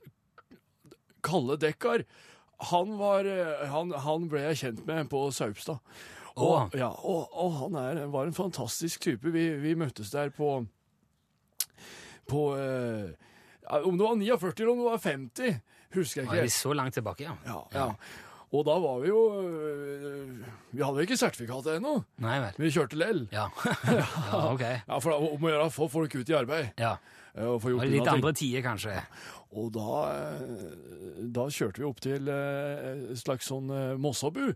[1.22, 2.04] Kalle Dekkar.
[2.72, 3.24] Han, var,
[3.68, 5.78] han, han ble jeg kjent med på Saupstad.
[6.36, 9.30] Og, ja, og, og han er, var en fantastisk type.
[9.30, 10.66] Vi, vi møttes der på
[12.30, 13.10] På eh,
[13.70, 15.60] Om det var 49 eller om det var 50,
[15.94, 16.42] husker jeg Var det.
[16.48, 17.36] vi så langt tilbake, ja?
[17.46, 17.86] Ja, ja.
[18.50, 20.30] Og da var vi jo øh,
[20.74, 21.92] Vi hadde jo ikke sertifikatet ennå.
[22.24, 22.56] Nei vel.
[22.58, 23.20] Vi kjørte lell.
[23.30, 23.44] Ja,
[24.32, 24.64] ja ok.
[24.88, 26.72] Ja, for det om å gjøre å få folk ut i arbeid.
[26.82, 26.96] Ja.
[27.34, 28.14] eh, Og få Og gjort litt ting.
[28.16, 28.96] andre tider, kanskje.
[29.54, 33.70] Og da, eh, da kjørte vi opp til eh, et slags sånn
[34.02, 34.48] Mossabu.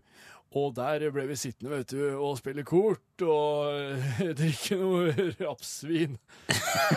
[0.55, 3.97] Og der ble vi sittende vet du, og spille kort og
[4.39, 6.15] drikke noe rapsvin.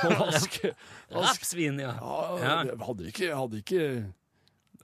[0.05, 0.71] Og vaske.
[1.17, 1.97] Rapsvin, ja.
[2.39, 3.83] Ja, Hadde ikke, hadde ikke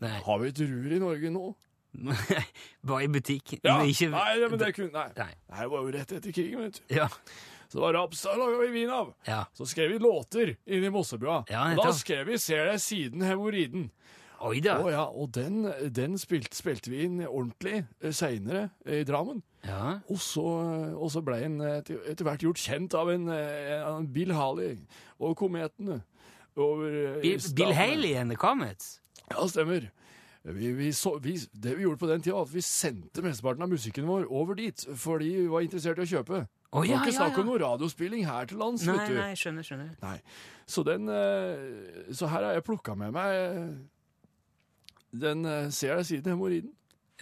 [0.02, 0.16] Nei.
[0.26, 1.44] Har vi et rur i Norge nå?
[2.88, 3.54] Bare i butikk.
[3.62, 4.08] Ja, ikke...
[4.10, 5.10] Nei, men det kunne Nei.
[5.20, 5.32] Nei.
[5.60, 6.96] Det var jo rett etter krigen, vet du.
[6.96, 7.06] Ja.
[7.70, 9.14] Så det var raps da laga vi vin av.
[9.28, 9.44] ja.
[9.54, 11.44] Så skrev vi låter inni Mossebua.
[11.50, 13.88] Ja, da skrev vi 'Ser deg siden hemoriden'.
[14.44, 14.76] Oi da.
[14.83, 19.40] Oh, ja, og den, den spilte, spilte vi inn ordentlig eh, seinere i Drammen.
[19.64, 19.98] Ja.
[20.12, 20.44] Og så,
[20.92, 24.76] og så ble en etter, etter hvert gjort kjent av en, eh, en Bill Haley
[25.18, 26.02] og Kometene.
[26.61, 27.40] Over eh, Bill.
[27.57, 28.98] Bill Haley and the Comets.
[29.30, 29.88] Ja, stemmer.
[30.44, 33.64] Vi, vi så, vi, det vi gjorde på den tida, var at vi sendte mesteparten
[33.64, 36.42] av musikken vår over dit, fordi vi var interessert i å kjøpe.
[36.44, 37.48] Det ja, var ikke ja, snakk om ja.
[37.48, 39.16] noe radiospilling her til lands, Nei, vet du.
[39.16, 39.90] nei, skjønner, skjønner.
[40.02, 40.18] Nei.
[40.68, 43.72] Så den eh, Så her har jeg plukka med meg eh,
[45.20, 46.72] den eh, Ser deg siden hemoroiden.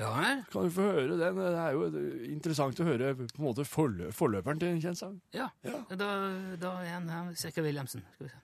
[0.00, 0.44] Ja vel?
[0.52, 1.36] Kan du få høre den?
[1.36, 4.98] Det er jo eh, interessant å høre på en måte forlø forløperen til en kjent
[5.02, 5.18] sang.
[5.36, 5.50] Ja.
[5.66, 5.82] Ja.
[5.90, 6.12] Da,
[6.60, 8.04] da er han her, Cirka Williamsen.
[8.16, 8.40] Skal vi se.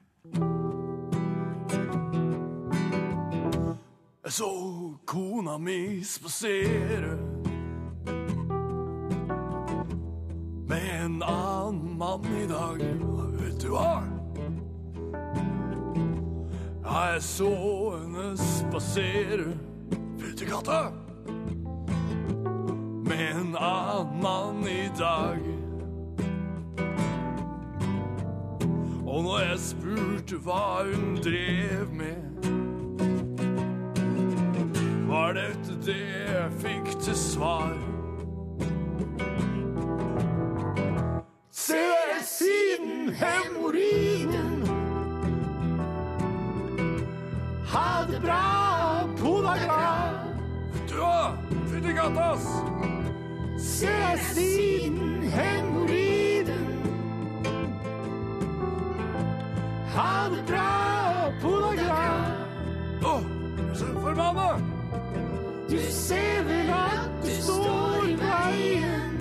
[4.29, 4.49] Jeg så
[5.09, 7.15] kona mi spasere
[10.69, 12.83] med en annen mann i dag.
[13.39, 14.03] Vet du hva?
[16.89, 17.49] Jeg så
[17.93, 19.51] henne spasere
[20.23, 20.79] ut i gata
[23.05, 25.37] med en annen mann i dag.
[29.05, 32.49] Og når jeg spurte hva hun drev med,
[35.11, 36.01] var dette det
[36.33, 37.75] jeg fikk til svar.
[41.51, 41.85] Se
[42.25, 44.58] siden hemoroiden.
[47.69, 50.13] Ha det bra, podagra.
[50.89, 51.37] Du hva?
[51.69, 52.47] Fytti gattas!
[53.57, 56.65] Ses siden hemoroiden.
[59.93, 60.65] Ha det bra,
[61.41, 62.01] podagra.
[63.05, 63.15] Å,
[63.77, 64.49] så forbanna.
[65.69, 69.17] Du ser vel at du står i veien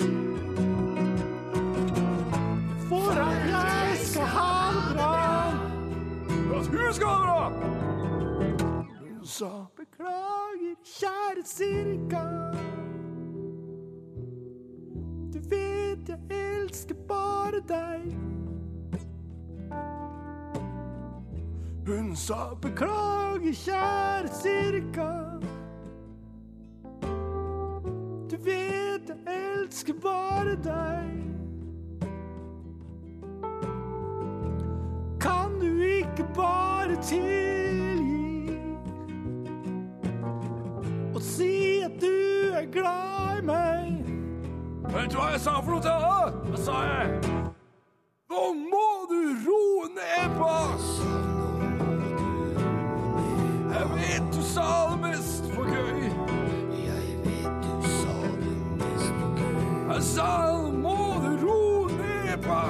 [2.89, 5.17] for at jeg skal ha det bra.
[6.33, 7.28] For at hun skal ha det bra.
[9.39, 12.23] Sa beklager, kjære cirka.
[15.33, 18.17] Du vet jeg elsker bare deg.
[21.87, 25.09] Hun sa beklager, kjære cirka.
[28.31, 31.15] Du vet jeg elsker bare deg.
[35.21, 37.68] Kan du ikke bare tilgi
[41.19, 44.05] og si at du er glad i meg?
[44.93, 46.29] Vet du hva jeg sa for noe til henne?
[46.47, 47.09] Hva sa jeg?
[48.31, 50.53] Nå må du roe ned på!
[53.73, 56.07] Jeg vet du sa det mest for gøy.
[59.89, 62.63] Jeg sa nå må du roe ned på!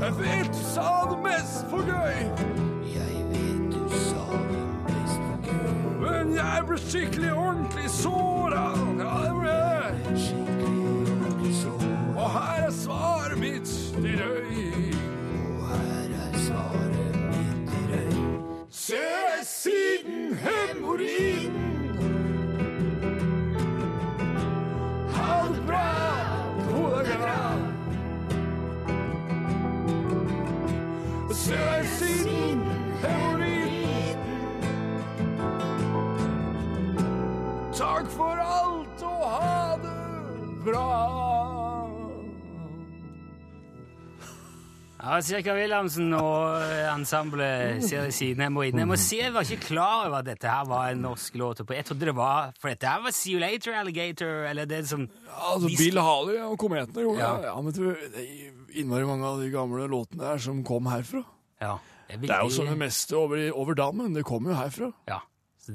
[0.00, 2.58] Jeg vet du sa det mest for gøy.
[6.30, 8.60] Men jeg ble skikkelig ordentlig såra.
[9.00, 9.94] Ja, det ble jeg.
[12.14, 14.94] Og her er svaret mitt til deg.
[45.20, 47.82] Ja, Cirka Wilhelmsen og eh, ensemblet
[48.16, 48.80] siden jeg må inn.
[48.80, 51.60] Jeg var ikke klar over at dette her var en norsk låt.
[51.68, 55.04] Jeg trodde det var For dette her var See You Later, Alligator, eller det som
[55.28, 57.34] Altså, Bill Haley og Kometene gjorde Ja.
[57.36, 57.50] det.
[57.50, 61.22] Ja, men det er innmari mange av de gamle låtene der som kom herfra.
[61.60, 61.76] Ja.
[62.08, 64.14] Det er jo som det meste over, over dammen.
[64.16, 64.88] Det kommer jo herfra.
[65.06, 65.20] Ja.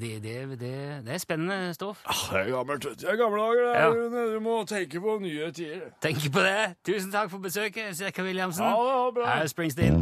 [0.00, 2.02] Det, det, det, det er spennende stoff.
[2.04, 2.82] Ah, det er gammelt.
[3.00, 3.74] Det er gamle dager.
[3.74, 4.34] er Ja.
[4.34, 5.88] Du må tenke på nye tider.
[6.02, 6.74] Tenk på det.
[6.84, 8.64] Tusen takk for besøket, Sirka Williamsen.
[8.64, 9.26] Ja, det var bra.
[9.34, 9.96] Her er Springsteen.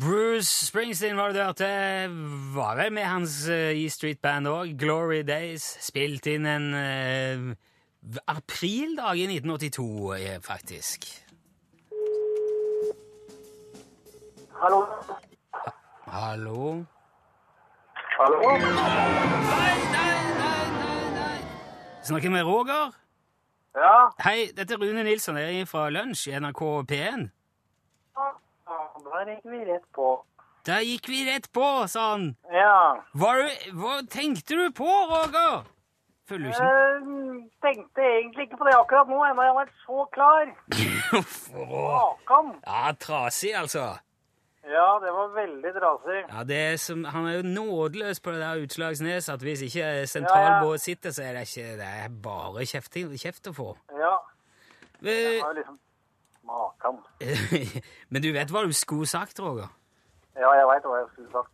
[0.00, 1.68] Bruce Springsteen var det du hørte.
[2.54, 4.76] Var vel med hans E Street Band òg.
[4.78, 5.64] Glory Days.
[5.80, 7.54] Spilt inn en uh,
[8.28, 11.25] aprildag i 1982, eh, faktisk.
[14.60, 14.86] Hallo?
[16.06, 16.84] Hallo?
[18.18, 18.40] Hallo?
[18.40, 21.40] Nei, nei, nei, nei, nei.
[22.02, 22.94] Snakker med Roger?
[23.76, 24.10] Ja?
[24.24, 25.36] Hei, dette er Rune Nilsson.
[25.36, 27.26] Jeg er fra Lunsj i NRK P1.
[28.16, 30.08] Der gikk vi rett på.
[30.66, 32.30] Der gikk vi rett på, sa han.
[32.52, 33.02] Ja.
[33.12, 33.34] Hva,
[33.76, 35.68] hva tenkte du på, Roger?
[36.26, 39.76] Følger du ikke Jeg tenkte egentlig ikke på det akkurat nå, ennå jeg har vært
[39.84, 40.50] så klar.
[41.92, 42.50] Makan.
[42.64, 43.92] Ja, trasig, altså.
[44.66, 46.20] Ja, det var veldig trasig.
[46.32, 50.06] Ja, det er som, Han er jo nådeløs på det der Utslagsnes, at hvis ikke
[50.10, 53.68] sentralbåt sitter, så er det ikke Det er bare kjeft, kjeft å få.
[53.94, 54.14] Ja.
[55.00, 55.78] Det Eh, var jo liksom
[56.46, 56.98] Makan.
[58.10, 59.70] Men du vet hva du skulle sagt, Roger?
[60.36, 61.52] Ja, jeg veit hva jeg skulle sagt.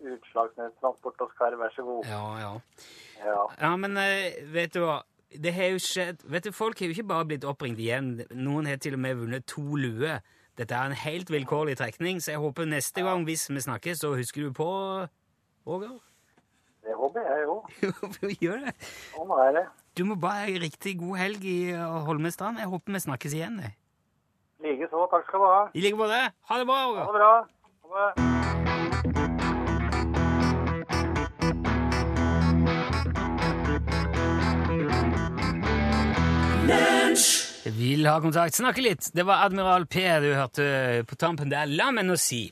[0.00, 2.04] Utslagsnes Transport og Skar, vær så god.
[2.08, 2.52] Ja, ja.
[3.20, 3.40] Ja.
[3.60, 5.00] Ja, men eh, vet du hva?
[5.30, 8.14] Det har jo skjedd Vet du, Folk har jo ikke bare blitt oppringt igjen.
[8.32, 10.22] Noen har til og med vunnet to luer.
[10.58, 14.14] Dette er en helt vilkårlig trekning, så jeg håper neste gang hvis vi snakkes, så
[14.18, 14.68] husker du på
[15.68, 15.98] Roger?
[16.84, 17.56] Det håper jeg jo.
[18.44, 18.74] Gjør det.
[19.12, 19.66] Sånn er det.
[19.98, 21.58] Du må bare ha en riktig god helg i
[22.08, 22.62] Holmestrand.
[22.62, 23.60] Jeg håper vi snakkes igjen.
[24.64, 25.06] Likeså.
[25.12, 25.62] Takk skal du ha.
[25.74, 26.24] I like måte.
[26.50, 27.32] Ha det bra, Ha det bra.
[27.92, 28.69] Ha det.
[37.76, 39.10] Vil ha kontakt, snakke litt.
[39.14, 41.70] Det var Admiral P du hørte på tampen der.
[41.70, 42.44] La meg nå si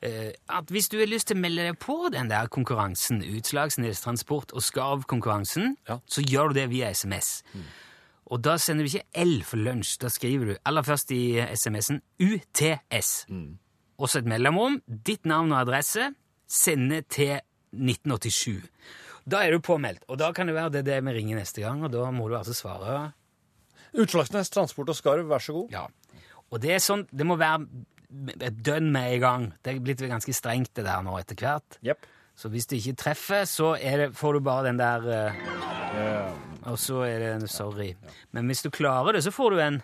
[0.00, 4.02] eh, at hvis du har lyst til å melde deg på den der konkurransen, Utslagsnes
[4.04, 7.42] Transport og Skarv-konkurransen, så gjør du det via SMS.
[8.32, 9.96] Og da sender du ikke L for lunsj.
[10.00, 13.10] Da skriver du aller først i SMS-en UTS.
[14.00, 16.12] Også et mellomrom, ditt navn og adresse,
[16.48, 17.36] sende til
[17.74, 18.64] 1987.
[19.24, 21.84] Da er du påmeldt, og da kan det være det, det vi ringer neste gang,
[21.84, 23.12] og da må du altså svare
[23.94, 25.74] Utslagsnes Transport og Skarv, vær så god.
[25.74, 25.86] Ja.
[26.50, 27.66] Og det er sånn, det må være
[28.38, 29.48] et dønn med i gang.
[29.62, 31.78] Det er blitt ganske strengt det der nå etter hvert.
[32.34, 36.30] Så hvis du ikke treffer, så det, får du bare den der eh,
[36.66, 37.92] Og så er det en sorry.
[38.34, 39.82] Men hvis du klarer det, så får du en,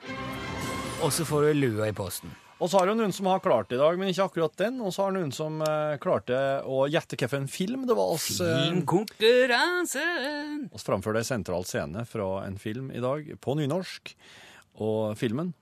[1.02, 2.34] og så får du en lue i posten.
[2.60, 4.80] Og så har du noen som har klart det i dag, men ikke akkurat den.
[4.84, 6.36] Og så har noen som eh, klarte
[6.68, 8.12] å gjette hvilken film det var.
[8.18, 10.66] oss, eh, Filmkonkurransen!
[10.76, 14.12] oss framførte en sentral scene fra en film i dag, på nynorsk.
[14.84, 15.54] Og filmen,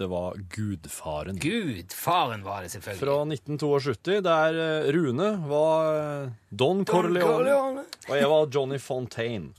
[0.00, 1.38] det var Gudfaren.
[1.38, 3.04] Gudfaren var det selvfølgelig.
[3.04, 9.52] Fra 1972, der eh, Rune var eh, Don Corleone, og jeg var Johnny Fontaine.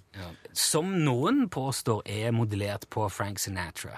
[0.52, 3.96] Som noen påstår er modellert på Frank Sinatra.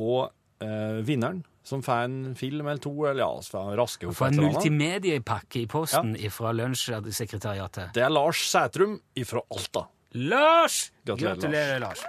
[0.00, 0.30] Og
[0.64, 4.20] eh, vinneren, som får en film eller to, eller ja, så får han raske opp
[4.20, 4.56] en et eller annet.
[4.58, 7.94] multimediepakke i posten fra lunsjsekretariatet.
[7.96, 9.86] Det er Lars Sætrum ifra Alta.
[10.14, 10.92] Lars!
[11.04, 12.04] Gratulerer, Gratulerer, Lars.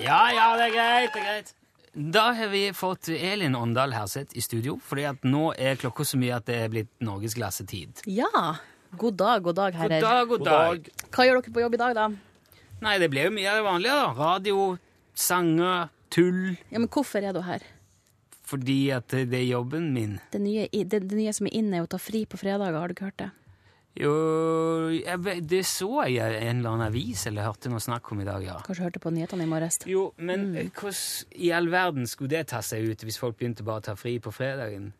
[0.00, 1.54] Ja, ja, det er greit, det er greit.
[1.92, 6.20] Da har vi fått Elin Åndal Herseth i studio, fordi at nå er klokka så
[6.22, 8.04] mye at det er blitt norgesglassetid.
[8.06, 8.54] Ja.
[8.96, 10.00] God dag, god dag, herrer.
[10.00, 10.90] God dag, god dag.
[11.10, 12.06] Hva gjør dere på jobb i dag, da?
[12.80, 14.14] Nei, det blir jo mye av det vanlige, da.
[14.18, 14.64] Radio,
[15.14, 16.56] sanger, tull.
[16.70, 17.64] Ja, men hvorfor er du her?
[18.50, 20.16] Fordi at det er jobben min.
[20.32, 22.90] Det nye, det, det nye som er inne, er å ta fri på fredager, har
[22.90, 23.30] du ikke hørt det?
[23.98, 24.12] Jo,
[24.94, 28.26] jeg, det så jeg i en eller annen avis, eller hørte noe snakk om i
[28.26, 28.56] dag, ja.
[28.66, 29.80] Kanskje hørte på nyhetene i morges?
[29.90, 30.70] Jo, men mm.
[30.78, 33.96] hvordan i all verden skulle det ta seg ut hvis folk begynte bare å ta
[33.98, 34.92] fri på fredagen?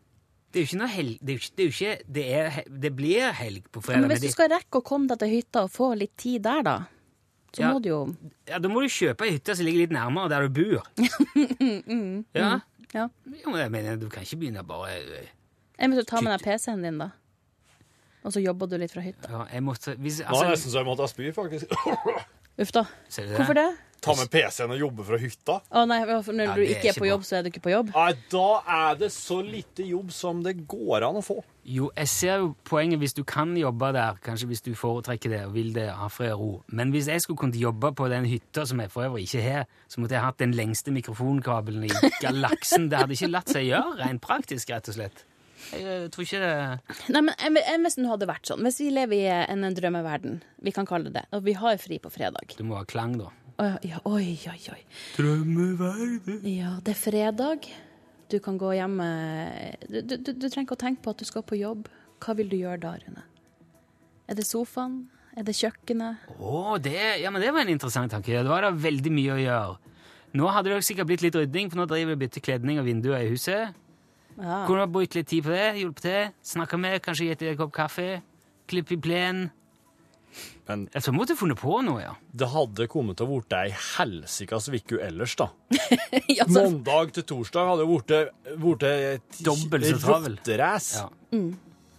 [0.51, 1.19] Det er jo ikke noe helg...
[1.23, 4.51] Det, ikke, det, ikke, det, er, det blir helg på Ja, men hvis du skal
[4.51, 6.75] rekke å komme deg til hytta og få litt tid der, da,
[7.51, 7.73] så Ja.
[7.73, 8.15] må du jo
[8.47, 10.83] Ja, Da må du kjøpe ei hytte som ligger litt nærmere der du bor.
[11.87, 12.59] mm, Ja?
[12.59, 12.61] mm,
[12.93, 13.07] ja.
[13.43, 15.29] Jo, men jeg mener, du kan ikke begynne bare Jeg
[15.79, 17.09] Enn ta med deg PC-en din, da?
[18.23, 19.29] Og så jobber du litt fra hytta?
[19.31, 21.71] Ja, jeg måtte hvis, Nå er det nesten så jeg måtte spy, faktisk.
[22.61, 22.83] Uff da.
[23.09, 23.37] Ser du det?
[23.39, 23.69] Hvorfor det?
[24.01, 25.55] Ta med PC-en og jobbe fra hytta.
[25.77, 27.09] Å nei, for når Ja, du er ikke er på bra.
[27.13, 27.91] jobb, så er du ikke på jobb?
[27.93, 31.37] Nei, da er det så lite jobb som det går an å få.
[31.63, 35.41] Jo, jeg ser jo poenget hvis du kan jobbe der, kanskje hvis du foretrekker det
[35.45, 36.51] og vil det, ha fred og ro.
[36.73, 39.67] Men hvis jeg skulle kunnet jobbe på den hytta som jeg for øvrig ikke har,
[39.87, 41.91] så måtte jeg hatt den lengste mikrofonkabelen i
[42.23, 42.89] galaksen.
[42.89, 45.21] Det hadde ikke latt seg gjøre, rent praktisk, rett og slett.
[45.71, 48.63] Jeg jeg tror ikke det Nei, men enn- enn hvis det hadde vært sånn.
[48.65, 51.77] Hvis vi lever i en, en drømmeverden, vi kan kalle det det, og vi har
[51.77, 53.29] fri på fredag Du må ha klang, da.
[53.61, 54.81] Oi, Oi, oi, oi.
[55.19, 56.41] Drømmeverden.
[56.49, 57.69] Ja, det er fredag.
[58.31, 59.07] Du kan gå hjemme
[59.89, 61.89] du, du, du, du trenger ikke å tenke på at du skal på jobb.
[62.21, 63.25] Hva vil du gjøre da, Rune?
[64.31, 65.01] Er det sofaen?
[65.35, 66.31] Er det kjøkkenet?
[66.39, 68.35] Å, det, ja, men det var en interessant tanke.
[68.35, 69.93] Da var det veldig mye å gjøre.
[70.39, 72.87] Nå hadde det sikkert blitt litt rydding, for nå driver vi og bytter kledning og
[72.87, 73.75] vinduer i huset.
[74.37, 74.61] Ja.
[74.67, 77.73] Kunne brukt litt tid på det, hjulpet til, snakka med, kanskje gitt deg en kopp
[77.75, 78.21] kaffe,
[78.71, 79.49] klipp i plen.
[80.67, 82.13] Men Jeg Så måtte måtte funnet på noe, ja.
[82.33, 85.49] det hadde kommet til å blitt ei helsikas uke ellers, da.
[86.37, 88.21] Ja, så- Mandag til torsdag hadde det
[88.61, 90.37] blitt et Dobbelt så travel.
[90.39, 91.05] rotterace.
[91.35, 91.51] Mm.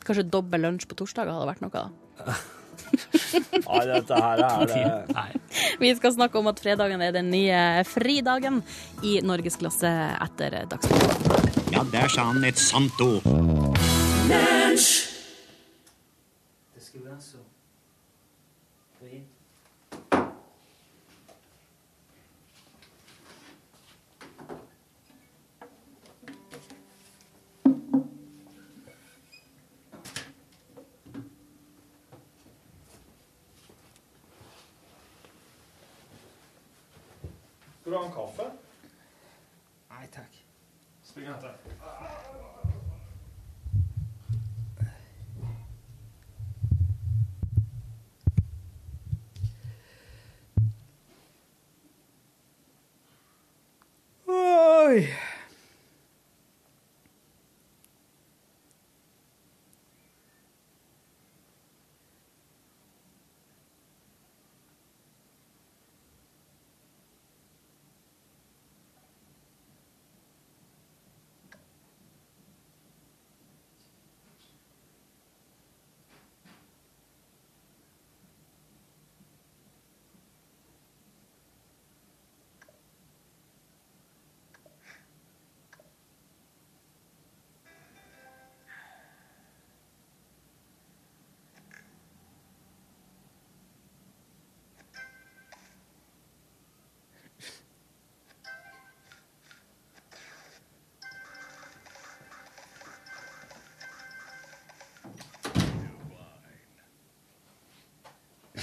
[0.03, 2.33] Kanskje dobbel lunsj på torsdager hadde vært noe, da.
[2.93, 4.81] Nei, dette her er det
[5.81, 8.63] Vi skal snakke om at fredagen er den nye fridagen
[9.07, 9.91] i norgesklasse
[10.25, 11.73] etter Dagsnytt.
[11.73, 13.29] Ja, der sa han et sant ord.
[14.29, 14.43] Det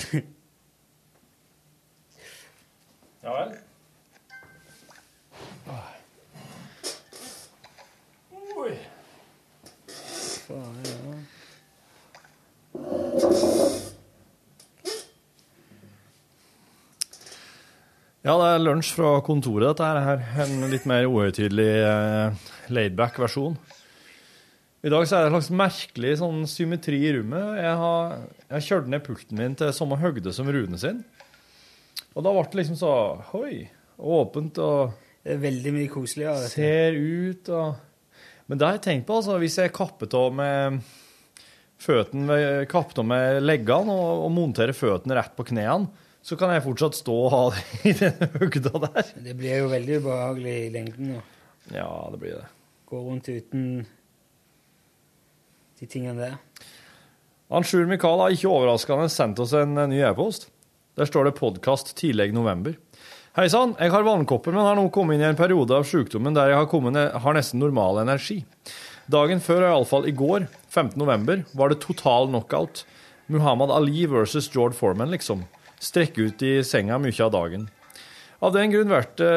[3.24, 3.51] ja vel.
[8.60, 8.74] Oi.
[10.47, 10.95] Faen, ja.
[18.20, 20.20] Ja, det er lunsj fra kontoret, dette her.
[20.43, 23.55] En litt mer uhøytidelig eh, laidback versjon.
[24.80, 27.57] I dag så er det en slags merkelig sånn symmetri i rommet.
[27.59, 28.13] Jeg har,
[28.45, 31.01] jeg har kjørt ned pulten min til samme høgde som Rune sin.
[32.15, 32.93] Og da ble det liksom så
[33.39, 33.65] Oi.
[33.99, 34.93] Åpent og
[35.25, 36.47] Det er veldig mye koseligere.
[36.47, 37.75] ser ut og
[38.47, 39.36] Men det har jeg tenkt på, altså.
[39.43, 40.80] Hvis jeg kapper av med
[41.80, 45.91] føttene kapper av med leggene og, og monterer føttene rett på knærne,
[46.23, 47.61] så kan jeg fortsatt stå og ha det
[47.91, 49.11] i den høgda der.
[49.27, 51.13] Det blir jo veldig ubehagelig i lengden
[51.75, 52.47] Ja, det blir det.
[52.89, 53.86] gå rundt uten
[55.80, 56.38] de tingene der.
[57.49, 60.49] Han Mikael har ikke overraskende sendt oss en eh, ny e-post.
[60.99, 62.75] Der står det 'podkast tidlig november'.
[63.38, 66.34] Hei sann, jeg har vannkopper, men har nå kommet inn i en periode av sykdommen
[66.36, 68.43] der jeg har, kommet, har nesten normal energi.
[69.07, 70.97] Dagen før, iallfall i går, 15.
[70.99, 72.84] november, var det total knockout.
[73.27, 75.45] Muhammad Ali versus George Foreman, liksom.
[75.80, 77.69] Strekke ut i senga mye av dagen.
[78.41, 79.34] Av den grunn blir det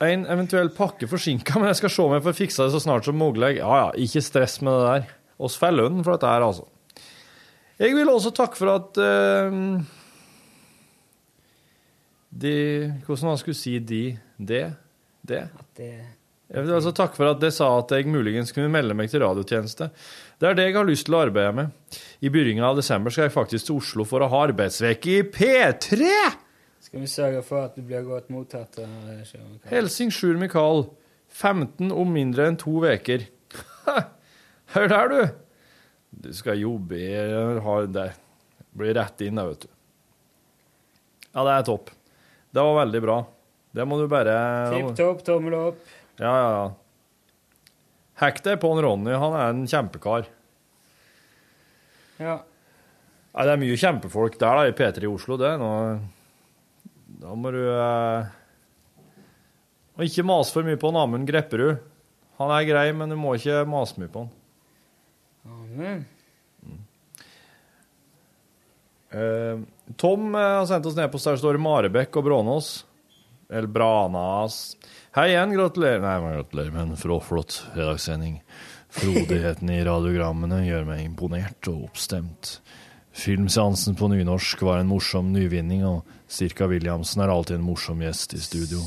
[0.00, 3.08] en eventuell pakke forsinka, men jeg skal se om jeg får fiksa det så snart
[3.08, 3.56] som mulig.
[3.58, 5.08] Ja ja, ikke stress med det der.
[5.40, 6.66] Oss får lønn for dette her, altså.
[7.80, 9.80] Jeg vil også takke for at uh,
[12.30, 12.54] de
[13.06, 14.02] Hvordan man skulle si de
[14.36, 14.66] det?
[15.26, 15.46] Det?
[15.76, 15.92] Det
[16.50, 19.22] Jeg vil altså takke for at det sa at jeg muligens kunne melde meg til
[19.22, 19.90] radiotjeneste.
[20.40, 21.72] Det er det jeg har lyst til å arbeide med.
[22.20, 26.08] I begynnelsen av desember skal jeg faktisk til Oslo for å ha arbeidsveke i P3!
[26.80, 28.80] Skal vi sørge for at du blir godt mottatt?
[29.70, 30.88] Helsing Sjur Mikael.
[31.30, 33.28] 15 om mindre enn to veker.
[34.74, 35.20] Hør der, du.
[36.26, 37.10] Du skal jobbe i
[37.94, 38.08] det.
[38.76, 39.70] Blir rett inn, da, vet du.
[41.30, 41.90] Ja, det er topp.
[42.50, 43.16] Det var veldig bra.
[43.70, 44.34] Det må du bare
[44.74, 45.82] Tipp topp, tommel opp.
[46.18, 46.64] Ja, ja, ja.
[48.20, 49.12] Hekk deg på en Ronny.
[49.16, 50.26] Han er en kjempekar.
[52.20, 52.40] Ja.
[53.30, 55.38] Ja, det er mye kjempefolk der da, i P3 i Oslo.
[55.40, 55.52] det.
[55.62, 55.70] Nå,
[57.22, 58.36] da må du eh,
[59.96, 61.80] og Ikke mase for mye på han Amund Grepperud.
[62.40, 64.30] Han er grei, men du må ikke mase mye på han.
[69.10, 69.58] Eh,
[69.96, 72.68] Tom eh, har sendt oss ned på der står Marebekk og Brånås.
[73.50, 74.76] Eller Branas.
[75.16, 78.36] Hei igjen, gratulerer Nei, men gratulerer med en flott fredagssending.
[78.94, 82.60] Frodigheten i radiogrammene gjør meg imponert og oppstemt.
[83.10, 88.36] Filmseansen på nynorsk var en morsom nyvinning, og Cirka Williamsen er alltid en morsom gjest
[88.38, 88.84] i studio.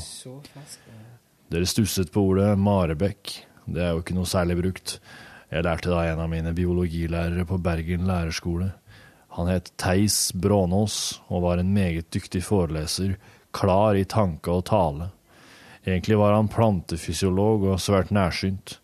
[1.52, 3.34] Dere stusset på ordet Marebekk.
[3.68, 4.96] Det er jo ikke noe særlig brukt.
[5.50, 8.70] Jeg lærte da en av mine biologilærere på Bergen lærerskole.
[9.36, 13.16] Han het Theis Brånås og var en meget dyktig foreleser,
[13.54, 15.10] klar i tanke og tale.
[15.84, 18.78] Egentlig var han plantefysiolog og svært nærsynt.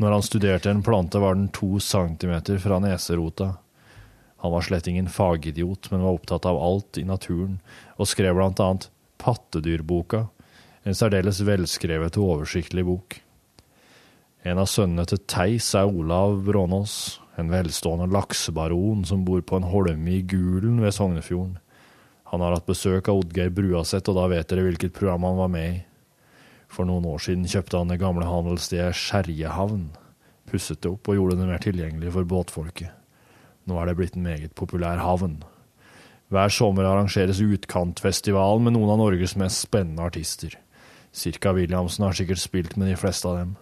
[0.00, 3.52] Når han studerte en plante, var den to centimeter fra neserota.
[4.40, 7.58] Han var slett ingen fagidiot, men var opptatt av alt i naturen,
[8.00, 8.88] og skrev blant annet
[9.20, 10.24] Pattedyrboka,
[10.88, 13.20] en særdeles velskrevet og oversiktlig bok.
[14.40, 19.68] En av sønnene til Theis er Olav Brånås, en velstående laksebaron som bor på en
[19.68, 21.58] holme i Gulen ved Sognefjorden.
[22.32, 25.52] Han har hatt besøk av Oddgeir Bruaseth, og da vet dere hvilket program han var
[25.52, 25.78] med i.
[26.72, 29.90] For noen år siden kjøpte han det gamle handelsstedet Skjerjehavn,
[30.48, 32.96] pusset det opp og gjorde det mer tilgjengelig for båtfolket.
[33.68, 35.42] Nå er det blitt en meget populær havn.
[36.32, 40.54] Hver sommer arrangeres Utkantfestivalen med noen av Norges mest spennende artister.
[41.12, 43.58] Cirka Williamsen har sikkert spilt med de fleste av dem.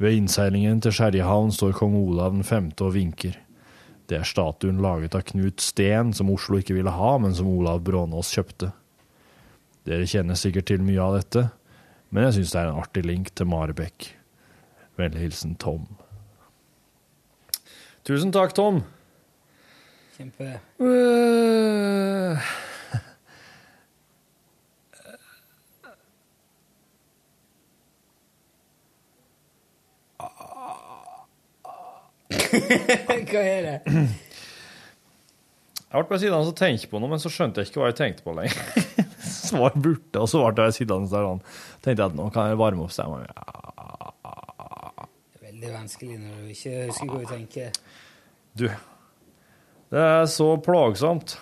[0.00, 2.70] Ved innseilingen til Skjerjehavn står kong Olav 5.
[2.80, 3.36] og vinker.
[4.10, 7.82] Det er statuen laget av Knut Steen, som Oslo ikke ville ha, men som Olav
[7.86, 8.72] Brånås kjøpte.
[9.86, 11.44] Dere kjenner sikkert til mye av dette,
[12.10, 14.08] men jeg syns det er en artig link til Marebekk.
[14.98, 15.86] Vennlig hilsen Tom.
[18.04, 18.82] Tusen takk, Tom.
[20.16, 20.58] Kjempe.
[32.30, 33.76] Hva er det?
[35.90, 37.98] Jeg ble bare sittende og tenke på noe, men så skjønte jeg ikke hva jeg
[37.98, 38.60] tenkte på lenger.
[39.30, 41.40] Så var jeg borte, og så ble jeg sittende der og
[41.82, 43.24] tenkte jeg at nå kan jeg varme opp stemmen.
[43.26, 43.60] Ja.
[45.34, 47.74] Det veldig vanskelig når du ikke husker hva du tenker.
[48.58, 48.66] Du,
[49.90, 51.34] det er så plagsomt.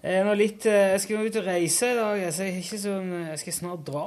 [0.00, 2.22] Jeg er nå litt eh, Jeg skal ut og reise i dag.
[2.32, 4.06] så jeg, er ikke sånn, jeg skal snart dra.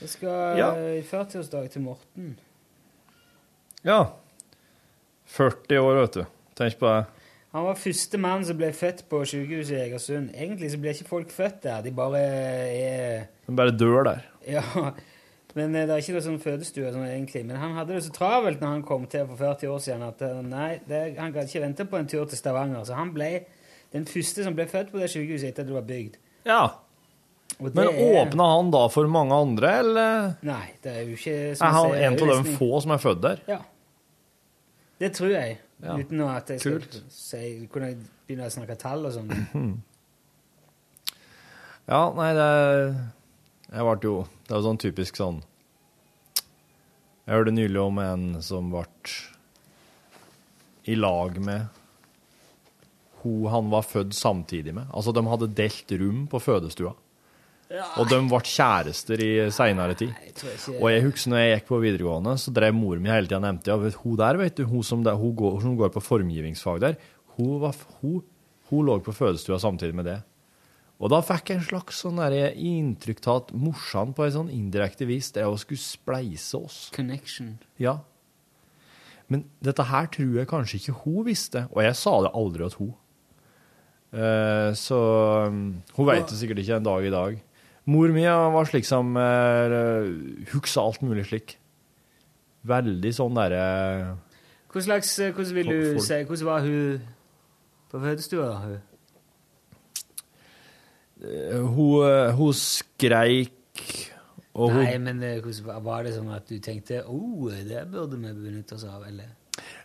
[0.00, 0.70] Jeg skal Ja.
[0.74, 2.38] eh, i 40-årsdag til Morten.
[3.84, 4.04] Ja.
[5.26, 6.24] 40 år, vet du.
[6.58, 7.04] Tenk på det.
[7.52, 10.30] Han var første mann som ble født på sykehuset i Egersund.
[10.34, 14.20] Egentlig så ble ikke folk født der, de bare er De bare dør der.
[14.46, 14.62] Ja,
[15.58, 17.42] men eh, det er ikke noe sånn fødestue sånn egentlig.
[17.48, 20.22] Men han hadde det så travelt når han kom til for 40 år siden at
[20.22, 22.84] eh, nei, det, han gadd ikke vente på en tur til Stavanger.
[22.86, 23.32] Så han ble
[23.92, 26.20] den første som ble født på det sykehuset etter at det var bygd.
[26.46, 26.60] Ja.
[27.60, 31.34] Men det er- åpna han da for mange andre, eller Nei, det er jo ikke
[31.60, 33.40] er han en av de få som er født der?
[33.48, 33.58] Ja.
[35.00, 35.58] Det tror jeg.
[35.82, 35.96] Ja.
[35.96, 37.02] Uten at jeg skal Kult.
[37.08, 37.98] si, kunne jeg
[38.28, 39.82] begynne å snakke tall og sånn.
[41.88, 42.48] Ja, nei, det
[43.72, 45.42] Jeg ble jo Det er jo sånn typisk sånn
[47.26, 48.84] Jeg hørte nylig om en som ble
[50.90, 51.68] i lag med
[53.22, 54.86] hun han var født samtidig med.
[54.96, 56.94] Altså, de hadde delt rom på fødestua.
[57.70, 60.10] Og de ble kjærester i seinere tid.
[60.80, 63.70] Og jeg husker når jeg gikk på videregående, så drev mor mi hele tida nevnte
[63.70, 66.98] ja, hun der, vet du, hun som, der, hun går, hun går på formgivningsfag der,
[67.36, 68.24] hun, var, hun,
[68.72, 70.18] hun lå på fødestua samtidig med det.
[71.00, 75.06] Og da fikk jeg en slags sånn inntrykk av at morsan på en sånn indirekte
[75.08, 76.80] vis det å skulle spleise oss.
[76.92, 77.54] Connection.
[77.80, 78.00] Ja.
[79.30, 82.82] Men dette her tror jeg kanskje ikke hun visste, og jeg sa det aldri til
[82.82, 82.98] hun.
[84.10, 84.98] Uh, så
[85.46, 85.62] um,
[85.94, 87.38] hun vet det sikkert ikke en dag i dag.
[87.86, 90.04] Mor mi var slik som uh,
[90.52, 91.56] huksa alt mulig slik.
[92.68, 94.18] Veldig sånn derre
[94.70, 97.00] slags, eh, hvordan vil du Folk- si, hvordan var hun
[97.90, 98.60] på fødestua?
[98.60, 98.80] hun?
[101.24, 103.52] uh, hun, eh, hun skreik,
[104.54, 108.16] og hun Nei, men eh, hvordan var- det sånn at du tenkte oh, det burde
[108.16, 109.36] vi benytte oss av, eller?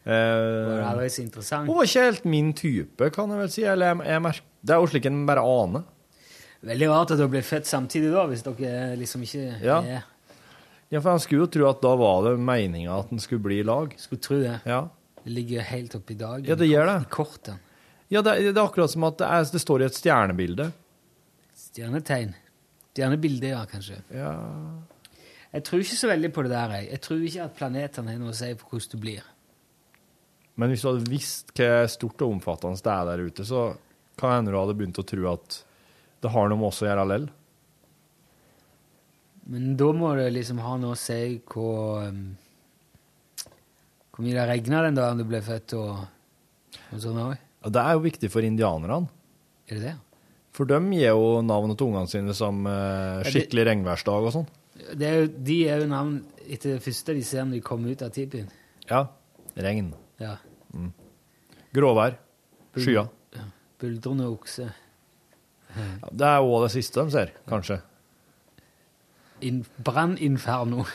[0.06, 1.68] Uh, Var det interessant?
[1.68, 3.64] Hun var ikke helt min type, kan jeg vel si.
[3.64, 5.84] Eller jeg, jeg det er jo slik en bare aner.
[6.66, 9.80] Veldig rart at dere ble født samtidig da, hvis dere liksom ikke Ja.
[9.82, 10.04] er
[10.92, 13.60] Ja, for han skulle jo tro at da var det meninga at han skulle bli
[13.60, 13.94] i lag.
[13.98, 14.62] Skulle tro det.
[14.66, 14.88] Ja.
[15.24, 16.46] Det ligger helt oppi dagen.
[16.46, 17.02] Ja, det gjør det.
[17.02, 17.60] I kortene.
[18.10, 20.72] Ja, det, det er akkurat som at det, er, det står i et stjernebilde.
[21.58, 22.36] Stjernetegn.
[22.94, 23.98] Stjernebilde, ja, kanskje.
[24.14, 24.36] Ja.
[25.56, 26.76] Jeg tror ikke så veldig på det der.
[26.80, 29.24] Jeg, jeg tror ikke at planetene har noe å si for hvordan du blir.
[30.56, 33.66] Men hvis du hadde visst hva stort og omfattende det er der ute, så
[34.20, 35.58] kan hende du hadde begynt å tro at
[36.26, 37.28] det har noe med oss å gjøre lell.
[39.52, 42.24] Men da må det liksom ha noe å si hvor um,
[44.10, 47.36] Hvor mye det regna den dagen du ble født, og, og sånn òg.
[47.66, 49.10] Det er jo viktig for indianerne.
[49.70, 49.96] Er det det?
[50.56, 54.46] For dem gir jo navnet til ungene sine som eh, skikkelig skikkelig regnværsdag og sånn.
[54.96, 58.48] de er jo navn etter det første de ser når de kommer ut av tipien.
[58.88, 59.02] Ja.
[59.60, 59.92] Regn.
[60.22, 60.38] Ja.
[61.76, 62.16] Gråvær.
[62.78, 63.12] Skyer.
[63.82, 64.70] Buldrende okse.
[65.76, 67.80] Det er òg det siste de ser, kanskje.
[69.46, 70.86] In, Branninferno.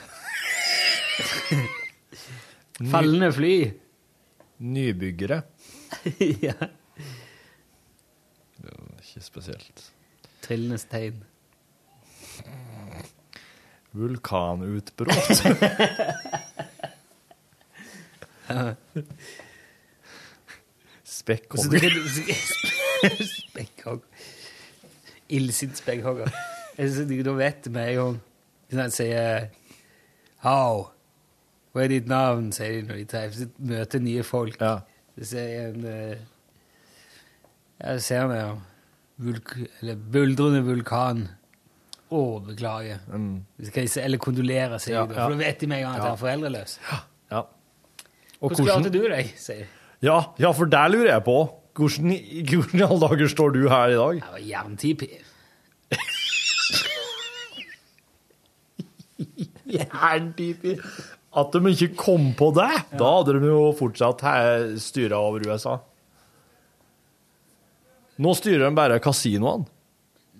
[2.91, 3.55] Fallende fly.
[4.61, 5.43] Nybyggere.
[6.47, 6.55] ja.
[8.61, 9.93] Det er Ikke spesielt.
[10.43, 11.25] Trillende stein.
[13.93, 15.13] Vulkanutbrudd.
[21.05, 21.81] Spekkhogger.
[23.37, 24.07] Spekkhogger.
[25.31, 26.31] Illsint spekkhogger.
[27.27, 28.21] Da vet vi gang
[28.71, 29.49] Hvis han sier
[30.45, 30.87] How?
[31.75, 32.49] Hva er ditt navn?
[32.57, 33.49] sier de når de treffes.
[33.59, 34.57] Møter nye folk.
[35.19, 36.17] Så sier en eh,
[37.81, 38.55] Jeg ser meg jo.
[39.21, 39.53] Vulk
[39.83, 41.27] eller buldrende vulkan.
[42.11, 43.03] Å, beklager.
[43.69, 45.15] Skal jeg eller kondolere, sier Ja, de.
[45.15, 45.27] ja.
[45.29, 46.07] For da vet de med en gang at Ja.
[46.09, 46.79] han er foreldreløs.
[47.31, 47.43] Ja.
[48.41, 49.35] Og Hvordan klarte du deg?
[49.37, 49.67] sier de.
[50.03, 51.37] Ja, ja, for der lurer jeg på.
[51.77, 52.43] Hvordan i
[52.83, 54.21] alle dager står du her i dag?
[54.21, 55.11] Jeg var jerntipi.
[59.71, 60.75] Jerntipi.
[61.31, 62.73] At de ikke kom på det!
[62.99, 64.25] Da hadde de jo fortsatt
[64.83, 65.77] styra over USA.
[68.21, 69.69] Nå styrer de bare kasinoene.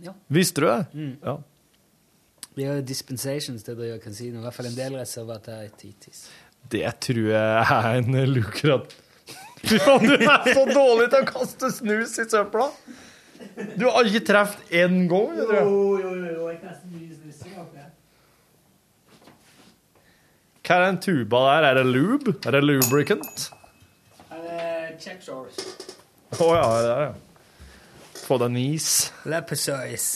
[0.05, 0.17] Ja.
[0.33, 0.81] Visste du det?
[0.97, 1.13] Mm.
[1.23, 1.37] Ja.
[2.57, 4.41] Vi har dispensations til å drive kasino.
[4.41, 6.25] I hvert fall en del reservateritis.
[6.73, 8.97] Det tror jeg er en lukrat...
[9.69, 12.71] Fy faen, du er så dårlig til å kaste snus i søpla!
[13.77, 17.47] Du har ikke truffet én gang, Jo, jo, jo, jo, jeg kaster mye snus.
[20.61, 21.65] Hva er den tuba der?
[21.71, 22.37] Er det lube?
[22.47, 23.49] Er det lubricant?
[25.01, 25.57] Check shores.
[26.37, 27.69] Å ja, det er det.
[28.21, 28.89] Få deg en is.
[29.25, 30.07] Lepesois.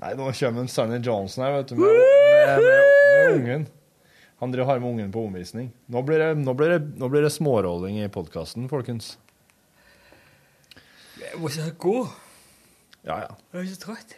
[0.00, 3.64] Nei, nå kommer en Sonny Johnson her, vet du, med, med, med, med ungen.
[4.40, 5.68] Han har med ungen på omvisning.
[5.86, 9.18] Nå blir det, nå blir det, nå blir det smårolling i podkasten, folkens.
[11.36, 11.96] Må ikke gå.
[13.04, 13.34] Ja, ja.
[13.52, 14.16] Jeg er så trøtt.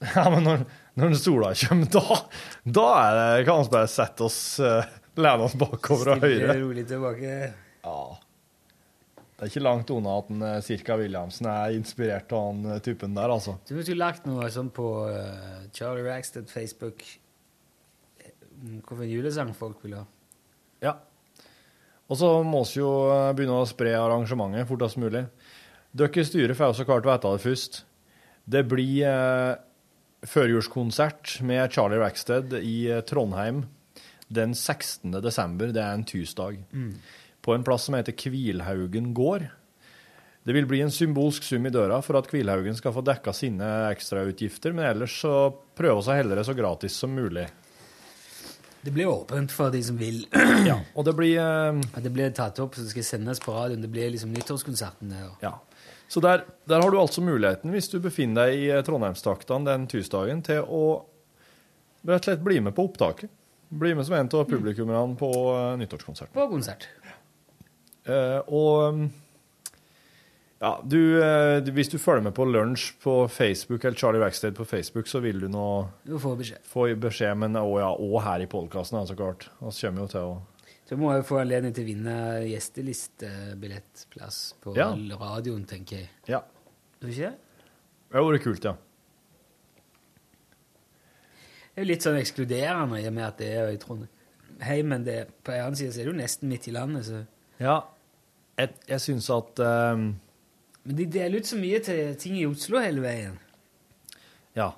[0.00, 0.64] Ja, men når,
[0.98, 2.18] når sola kommer, da,
[2.64, 4.80] da er det, kan vi bare sette oss uh,
[5.20, 6.38] Lene oss bakover og høyre.
[6.38, 7.38] Stille rolig tilbake.
[7.84, 8.02] Ja.
[9.40, 12.80] Det er ikke langt unna at en, eh, Sirka Williamsen er inspirert av han eh,
[12.84, 13.54] typen der, altså.
[13.68, 17.04] Du jo lagt noe sånn på uh, Charlie Rackstead Facebook
[18.60, 20.04] hvilken julesang folk vil ha.
[20.84, 20.96] Ja.
[22.10, 25.24] Og så må vi jo eh, begynne å spre arrangementet fortest mulig.
[25.90, 27.82] Dere i styret får så klart vite det først.
[28.50, 29.52] Det blir eh,
[30.26, 33.64] førjulskonsert med Charlie Rackstead i eh, Trondheim
[34.30, 35.16] den 16.
[35.22, 35.72] desember.
[35.74, 36.60] Det er en tirsdag.
[36.72, 36.92] Mm.
[37.42, 39.48] På en plass som heter Kvilhaugen gård.
[40.42, 43.66] Det vil bli en symbolsk sum i døra for at Kvilhaugen skal få dekka sine
[43.90, 47.44] ekstrautgifter, men ellers så prøver vi å holde det så gratis som mulig.
[48.80, 50.22] Det blir åpent for de som vil.
[50.70, 53.82] ja, og det blir uh, det blir tatt opp, så det skal sendes på radioen.
[53.84, 55.28] Det blir liksom nyttårskonserten der.
[55.44, 55.58] Ja.
[56.10, 59.84] Så der, der har du altså muligheten, hvis du befinner deg i eh, Trondheimstraktene den
[59.90, 60.82] tirsdagen, til å
[62.02, 63.30] rett og slett bli med på opptaket.
[63.70, 66.34] Bli med som en av publikummerne på uh, nyttårskonserten.
[66.34, 66.88] På konsert.
[68.10, 69.04] Eh, og um,
[70.60, 74.64] ja, du, eh, hvis du følger med på Lunsj på Facebook, eller Charlie Rackstead på
[74.68, 75.64] Facebook, så vil du nå
[76.06, 76.58] Du får beskjed.
[76.68, 77.88] få beskjed, men og, ja,
[78.26, 79.48] her i podkasten, så klart.
[79.60, 80.36] Vi kommer jo til å
[80.90, 84.90] Så må jeg få anledning til å vinne gjestelistebillettplass på Ja.
[85.16, 86.08] radioen, tenker jeg.
[86.26, 86.40] Ja.
[87.00, 87.34] Tror du ikke det?
[88.10, 88.72] Det hadde vært kult, ja.
[91.70, 95.04] Det er jo litt sånn ekskluderende i og med at det er i Trondheim, men
[95.04, 97.26] det, på en annen side så er det jo nesten midt i landet, så
[97.60, 97.80] Ja.
[98.58, 99.58] Jeg, jeg syns at
[99.94, 100.16] um,
[100.90, 103.36] Men de deler ut så mye til ting i Oslo hele veien.
[104.58, 104.72] Ja.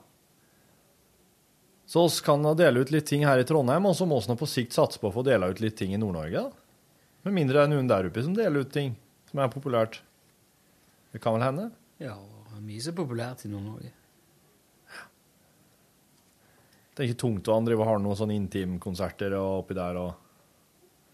[1.88, 4.48] Så oss kan dele ut litt ting her i Trondheim, og så må vi på
[4.52, 6.42] sikt satse på å få dele ut litt ting i Nord-Norge.
[7.24, 8.92] Med mindre det er noen der oppe som deler ut ting
[9.30, 10.02] som er populært.
[11.16, 11.66] Det kan vel hende?
[12.04, 12.18] Ja,
[12.60, 13.94] mye så populært i Nord-Norge.
[16.92, 20.21] Det er ikke tungt å han driver og ha noen sånne intimkonserter oppi der og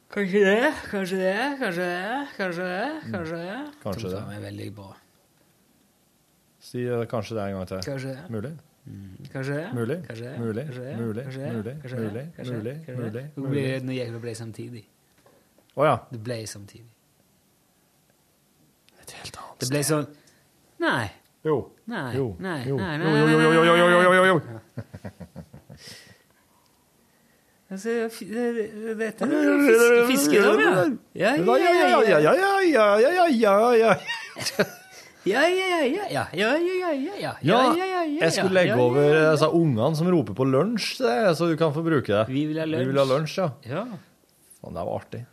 [0.08, 3.56] Kanskje det, kanskje det, kanskje det, kanskje det, kanskje det.
[3.82, 4.22] Kanskje det.
[4.36, 4.94] Er veldig bra.
[6.64, 7.82] Si eh, kanskje det en gang til.
[7.84, 8.22] Kanskje det.
[8.32, 8.52] Mulig?
[9.34, 9.66] Kanskje det.
[9.76, 9.98] Mulig?
[10.08, 10.38] Kanskje det.
[10.40, 10.64] Mulig?
[10.64, 10.96] Kanskje det.
[10.96, 11.24] Mulig?
[11.24, 11.52] Kanskje det.
[11.52, 11.74] Mulig?
[11.82, 12.06] Kanskje det.
[12.08, 12.24] Mulig?
[12.36, 12.62] Kanskje det.
[12.62, 12.76] Mulig?
[12.86, 13.24] Kanskje det.
[13.36, 13.52] Mulig?
[13.52, 14.84] Det ble- Nå gikk det ble samtidig.
[15.76, 15.96] Å ja.
[16.10, 16.88] Det ble samtidig.
[19.58, 20.06] Det ble sånn
[20.78, 21.08] Nei.
[21.44, 21.54] Jo.
[21.90, 22.14] Nei.
[22.16, 22.26] Jo.
[22.38, 22.58] Nei.
[22.68, 22.76] Jo.
[22.78, 22.96] Nei.
[22.98, 24.36] Jo, jo, jo, jo, jo, jo, jo, jo, jo, jo.
[30.08, 30.86] Fiskedam, ja.
[31.12, 32.18] Ja, ja, ja, ja,
[32.64, 33.96] ja, ja, ja.
[35.28, 39.04] Ja, ja, ja, ja, ja, ja, ja, ja, Jeg skulle legge over
[39.34, 40.96] altså, ungene som roper på lunsj,
[41.36, 42.24] så du kan få bruke det.
[42.32, 42.80] Vi vil ha lunsj.
[42.80, 43.50] Vi vil ha lunsj, ja.
[43.68, 43.84] ja.
[44.64, 45.26] Det var artig.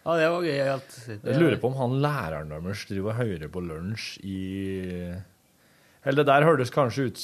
[0.00, 0.56] Ja, det var gøy.
[0.58, 4.38] Jeg lurer på om han læreren deres driver og hører på lunsj i
[6.02, 7.22] Eller det der hørtes kanskje ut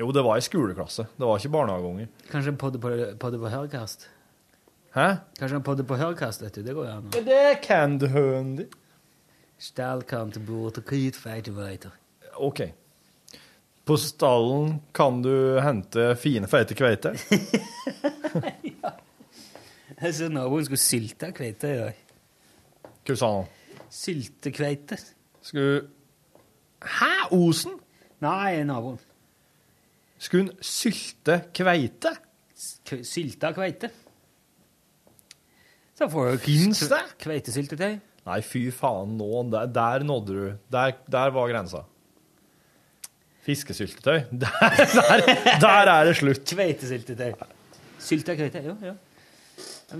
[0.00, 1.04] jo, det var i skoleklasse.
[1.16, 2.06] Det var ikke barnehageunger.
[2.30, 2.88] Kanskje en podde på,
[3.20, 4.06] podde på hørkast?
[4.94, 5.08] Hæ?
[5.36, 6.62] Kanskje en podde på hørkast, vet du.
[6.64, 7.10] Det går jo an.
[7.12, 8.64] Ja, det kan du høne.
[9.60, 11.92] Stallkant til bord og kritfeite veiter.
[12.40, 12.62] OK.
[13.84, 17.20] På stallen kan du hente fine, feite kveiter.
[20.00, 22.00] Jeg så naboen skulle sylte kveite i dag.
[23.04, 23.52] Hva sa han?
[23.92, 24.96] Sylte kveite.
[25.44, 25.84] Skulle
[26.80, 27.28] Hæ?
[27.36, 27.76] Osen?
[28.24, 28.96] Nei, naboen.
[30.20, 32.12] Skulle hun sylte kveite?
[33.08, 33.88] Sylta kveite.
[35.96, 36.98] Så får du Fins det?
[37.20, 37.94] Kveitesyltetøy.
[38.28, 40.50] Nei, fy faen, nå, der, der nådde du.
[40.72, 41.82] Der, der var grensa.
[43.46, 44.18] Fiskesyltetøy.
[44.42, 46.44] Der, der, der er det slutt.
[46.52, 47.32] Kveitesyltetøy.
[48.00, 48.92] Sylta kveite, jo, jo.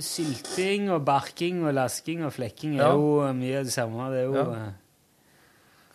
[0.04, 2.92] Sylting og barking og lasking og flekking er Ja.
[2.94, 4.10] jo eh, mye av det samme.
[4.12, 4.44] Det er jo Ja.
[4.68, 4.72] eh,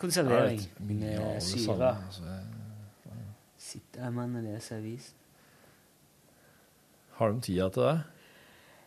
[0.02, 0.60] konservering
[0.90, 1.94] med syre.
[1.94, 2.22] altså.
[3.66, 5.08] Sitter en mann og leser avis.
[7.16, 7.96] Har de tida til det?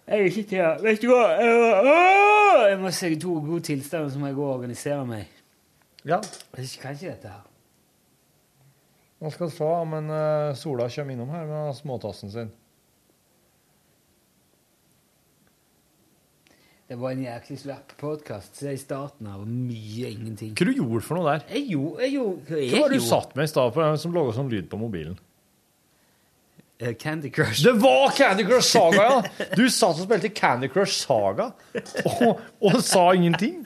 [0.08, 0.70] Jeg har ikke tida.
[0.82, 1.26] Vet du hva?
[2.70, 5.28] Jeg, må se to gode tilstander, så må jeg gå og organisere meg.
[6.08, 6.22] Ja.
[6.56, 7.44] Jeg kan ikke dette her.
[9.20, 9.70] Hva skal du få?
[9.92, 12.54] Men uh, Sola kommer innom her med småtassen sin.
[16.90, 18.56] Det var en jæklig slapp podkast.
[18.58, 20.56] Så i starten av mye ingenting.
[20.58, 21.44] Hva du gjorde for noe der?
[21.54, 23.98] Jeg gjorde Jeg gjorde jeg Hva var det du gjorde- satt med i stad den
[24.02, 25.20] som laga sånn lyd på mobilen?
[26.80, 27.62] Eh, Candy Crush.
[27.64, 29.46] Det var Candy Crush Saga, ja!
[29.56, 31.52] Du satt og spilte Candy Crush Saga
[32.06, 33.66] og, og sa ingenting.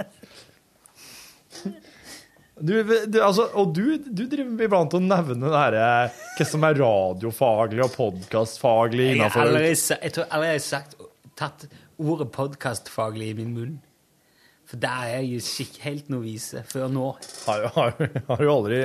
[2.60, 2.74] Du,
[3.08, 6.76] du, altså, og du, du driver iblant og nevner det her, eh, hva som er
[6.82, 10.96] radiofaglig og podkastfaglig Jeg har innafor sa- jeg tror allerede sagt,
[11.40, 11.66] tatt
[12.02, 13.76] ordet podkastfaglig i min munn.
[14.70, 17.08] For der er jeg jo skikk helt novise før nå.
[17.46, 17.98] Har, har,
[18.30, 18.80] har du aldri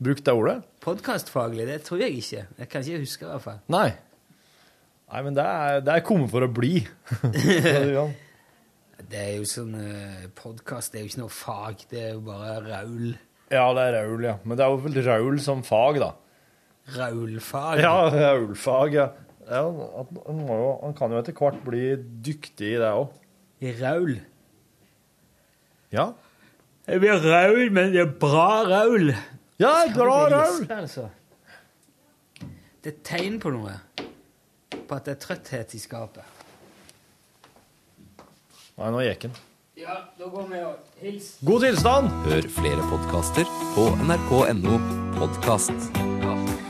[0.00, 0.56] brukt det ordet?
[0.84, 2.46] Podkastfaglig, det tror jeg ikke.
[2.58, 3.58] Jeg kan ikke huske i hvert fall.
[3.72, 3.90] Nei.
[5.08, 6.80] Nei, men det er, det er kommet for å bli.
[9.08, 12.56] Det er jo sånn uh, podkast, er jo ikke noe fag, det er jo bare
[12.64, 13.12] raul.
[13.46, 14.34] Ja, det er raul, ja.
[14.42, 16.08] Men det er jo vel raul som fag, da.
[16.96, 17.80] Raulfag?
[17.84, 19.06] Ja, raulfag, ja.
[19.48, 19.64] Ja
[20.02, 21.84] at, han, må jo, han kan jo etter hvert bli
[22.24, 23.14] dyktig i det òg.
[23.64, 24.14] I raul?
[25.94, 26.10] Ja.
[26.88, 29.12] Jeg blir raul, men det er bra raul.
[29.58, 30.66] Ja, bra Det er raul!
[30.78, 31.08] Altså.
[32.78, 33.74] Det er et tegn på noe.
[34.88, 36.36] På at det er trøtthet i skapet.
[38.78, 39.40] Nei, nå gikk han.
[39.78, 41.32] Ja, da går vi og hils.
[41.46, 42.14] God tilstand!
[42.28, 44.78] Hør flere podkaster på nrk.no
[45.18, 45.92] podkast.
[46.22, 46.67] Ja.